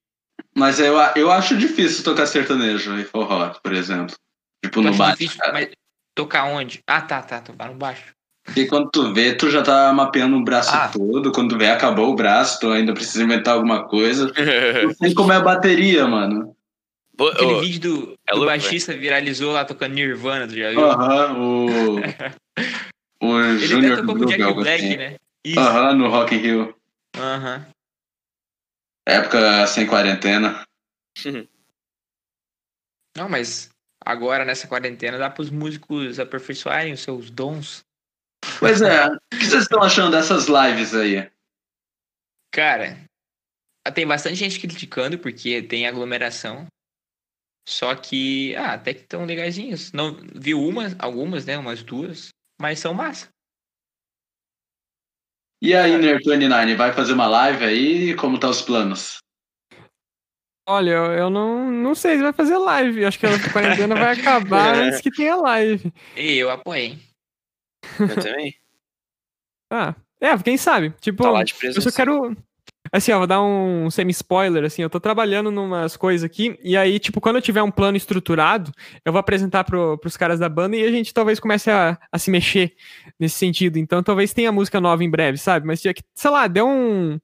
[0.58, 4.16] Mas eu, eu acho difícil tocar sertanejo e forró, por exemplo.
[4.64, 5.18] Tipo, Tu no baixo.
[5.20, 5.70] difícil, mas
[6.16, 6.80] tocar onde?
[6.88, 8.14] Ah, tá, tá, tocar no baixo.
[8.56, 10.88] E quando tu vê, tu já tá mapeando o braço Ah.
[10.88, 11.32] todo.
[11.32, 14.32] Quando tu vê, acabou o braço, tu ainda precisa inventar alguma coisa.
[14.84, 16.56] Não sei como é a bateria, mano.
[17.18, 20.80] Bo- Aquele ô, vídeo do, é do baixista viralizou lá tocando Nirvana, tu já viu?
[20.86, 21.96] Aham, o.
[23.22, 24.98] O Ele até Júnior tocou com o Jack Black, assim.
[24.98, 25.16] né?
[25.58, 26.76] Aham, no Rock in Rio.
[27.18, 27.66] Aham.
[29.08, 30.64] Época sem quarentena.
[33.16, 33.70] Não, mas
[34.04, 37.86] agora nessa quarentena dá pros músicos aperfeiçoarem os seus dons.
[38.60, 39.06] Pois é.
[39.08, 41.30] O que vocês estão achando dessas lives aí?
[42.52, 42.98] Cara,
[43.94, 46.68] tem bastante gente criticando porque tem aglomeração.
[47.68, 49.92] Só que, ah, até que estão legaisinhos.
[49.92, 51.58] Não, vi umas, algumas, né?
[51.58, 52.30] Umas duas.
[52.62, 53.30] Mas são massa.
[55.62, 58.16] E a Inner 29, vai fazer uma live aí?
[58.16, 59.18] Como tá os planos?
[60.68, 63.06] Olha, eu, não, não sei se vai fazer live.
[63.06, 65.94] Acho que a quarentena vai acabar antes que tenha live.
[66.16, 67.00] E eu apoiei.
[68.00, 68.56] Eu também.
[69.68, 70.92] Ah, é, quem sabe?
[71.02, 72.38] Tipo, Tá lá de eu só quero.
[72.96, 76.98] Assim, ó, vou dar um semi-spoiler, assim, eu tô trabalhando numas coisas aqui, e aí,
[76.98, 78.72] tipo, quando eu tiver um plano estruturado,
[79.04, 82.18] eu vou apresentar pro, pros caras da banda e a gente talvez comece a, a
[82.18, 82.74] se mexer
[83.20, 83.78] nesse sentido.
[83.78, 85.68] Então, talvez tenha música nova em breve, sabe?
[85.68, 87.20] Mas, tinha que, sei lá, deu um,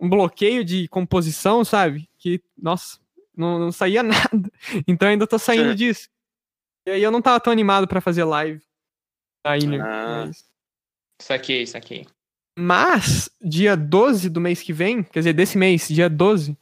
[0.00, 2.08] um bloqueio de composição, sabe?
[2.16, 3.00] Que, nossa,
[3.36, 4.52] não, não saía nada.
[4.86, 5.76] Então, ainda tô saindo Sim.
[5.76, 6.08] disso.
[6.86, 8.62] E aí, eu não tava tão animado pra fazer live.
[9.44, 9.80] Aí, né?
[9.80, 10.24] Ah.
[10.26, 10.44] Mas-
[11.20, 12.06] Saquei, saquei.
[12.58, 16.56] Mas, dia 12 do mês que vem, quer dizer, desse mês, dia 12,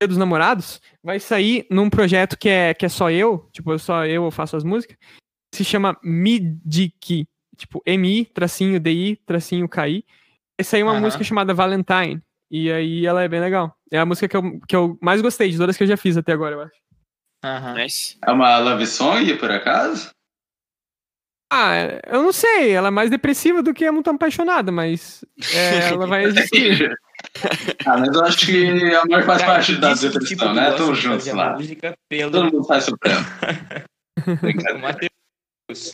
[0.00, 4.04] dia dos namorados, vai sair num projeto que é, que é só eu, tipo, só
[4.06, 4.96] eu faço as músicas,
[5.54, 7.26] se chama Midiki,
[7.56, 10.04] tipo, M-I, tracinho D-I, tracinho K-I.
[10.58, 11.00] Vai sair uma Aham.
[11.00, 13.74] música chamada Valentine, e aí ela é bem legal.
[13.90, 16.16] É a música que eu, que eu mais gostei de todas que eu já fiz
[16.16, 16.80] até agora, eu acho.
[17.44, 17.74] Aham.
[17.74, 18.18] Nice.
[18.26, 20.10] É uma love song, por acaso?
[21.52, 25.88] Ah, eu não sei, ela é mais depressiva do que é muito apaixonada, mas é,
[25.88, 26.96] ela vai existir.
[27.84, 30.70] ah, mas eu acho que a maior faz parte da depressão, tipo, tu né?
[30.70, 31.54] de juntos lá.
[31.54, 32.86] música pelo Todo mundo faz
[34.80, 35.92] Matheus,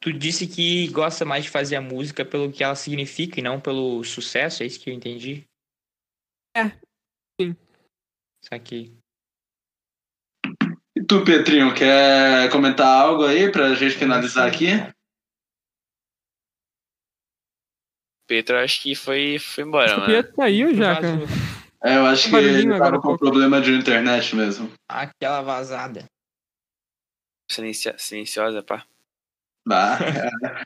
[0.00, 3.60] tu disse que gosta mais de fazer a música pelo que ela significa e não
[3.60, 5.44] pelo sucesso, é isso que eu entendi?
[6.56, 6.70] É,
[7.40, 7.56] sim.
[8.44, 8.92] Saquei.
[8.92, 9.03] E
[11.06, 14.68] tu, Petrinho, quer comentar algo aí pra gente finalizar aqui?
[18.26, 20.06] Pedro, acho que foi, foi embora, O mano.
[20.06, 21.18] Pietro saiu já, cara.
[21.82, 24.72] É, eu acho que ele tava com problema de internet mesmo.
[24.88, 26.04] Aquela vazada.
[27.50, 28.86] Silencio- silenciosa, pá.
[29.66, 29.98] Bah,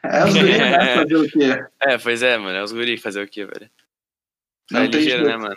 [0.04, 0.94] é, é os gringos, né?
[1.02, 1.66] Fazer o quê?
[1.80, 2.56] É, pois é, mano.
[2.56, 3.70] É os guri fazer o quê, velho?
[4.70, 5.38] Não é tem ligeiro, jeito.
[5.38, 5.56] né, mano?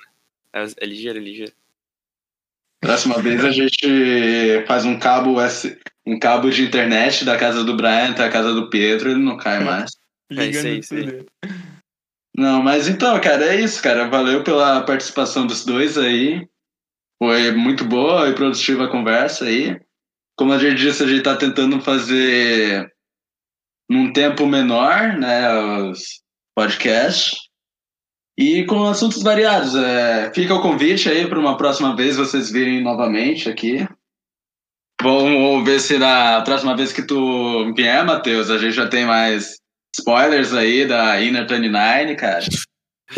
[0.54, 1.54] É, é ligeiro, é ligeiro.
[2.82, 5.36] Próxima vez a gente faz um cabo
[6.06, 9.38] um cabo de internet da casa do Brian até a casa do Pedro, ele não
[9.38, 9.92] cai mais.
[10.34, 11.06] É isso aí, isso aí.
[11.08, 11.26] tudo.
[12.34, 14.08] Não, mas então, cara, é isso, cara.
[14.08, 16.48] Valeu pela participação dos dois aí.
[17.22, 19.78] Foi muito boa e produtiva a conversa aí.
[20.38, 22.90] Como a gente disse, a gente tá tentando fazer
[23.90, 25.54] num tempo menor, né,
[25.84, 26.22] os
[26.56, 27.38] podcasts.
[28.38, 29.76] E com assuntos variados.
[29.76, 33.88] É, fica o convite aí para uma próxima vez vocês virem novamente aqui.
[35.02, 39.56] Vamos ver se na próxima vez que tu vier, Matheus, a gente já tem mais
[39.98, 42.46] spoilers aí da Inner 29, cara.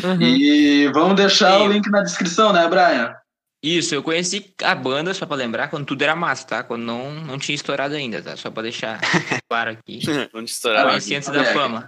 [0.03, 0.22] Uhum.
[0.22, 1.74] E vamos deixar o Sim.
[1.74, 3.14] link na descrição, né, Brian?
[3.61, 6.64] Isso, eu conheci a banda, só pra lembrar, quando tudo era massa, tá?
[6.64, 8.36] Quando não, não tinha estourado ainda, tá?
[8.36, 8.99] Só pra deixar
[9.49, 9.99] claro aqui.
[10.34, 10.86] Vamos estourar.
[10.86, 11.53] Ah, Conheci antes tá da bem.
[11.53, 11.88] fama.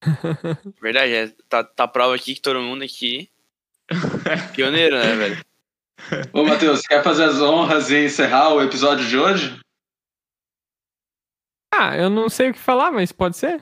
[0.80, 3.30] Verdade, é, tá, tá prova aqui que todo mundo aqui.
[4.54, 5.44] Pioneiro, né, velho?
[6.32, 9.60] Ô, Matheus, quer fazer as honras e encerrar o episódio de hoje?
[11.72, 13.60] Ah, eu não sei o que falar, mas pode ser.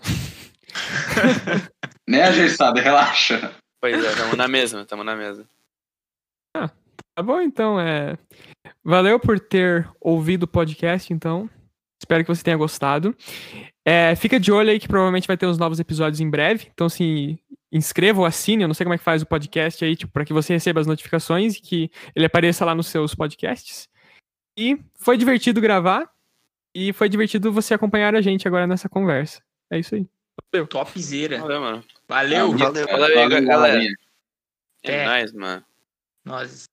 [2.06, 3.54] Nem a gente sabe, relaxa.
[3.80, 5.44] Pois é, tamo na mesma, tamo na mesma.
[7.18, 7.80] Tá bom, então.
[7.80, 8.16] É...
[8.84, 11.50] Valeu por ter ouvido o podcast, então.
[12.08, 13.14] Espero que você tenha gostado.
[13.84, 16.68] É, fica de olho aí que provavelmente vai ter uns novos episódios em breve.
[16.72, 17.38] Então se
[17.70, 20.24] inscreva ou assine, eu não sei como é que faz o podcast aí, tipo, para
[20.24, 23.90] que você receba as notificações e que ele apareça lá nos seus podcasts.
[24.58, 26.10] E foi divertido gravar.
[26.74, 29.42] E foi divertido você acompanhar a gente agora nessa conversa.
[29.70, 30.06] É isso aí.
[30.70, 31.40] Topzera.
[31.40, 31.84] Valeu, mano.
[32.08, 32.56] Valeu.
[32.56, 32.86] Valeu.
[32.86, 33.82] Valeu aí, galera.
[34.82, 35.04] É É.
[35.04, 35.62] nóis, mano.
[36.24, 36.64] Nós.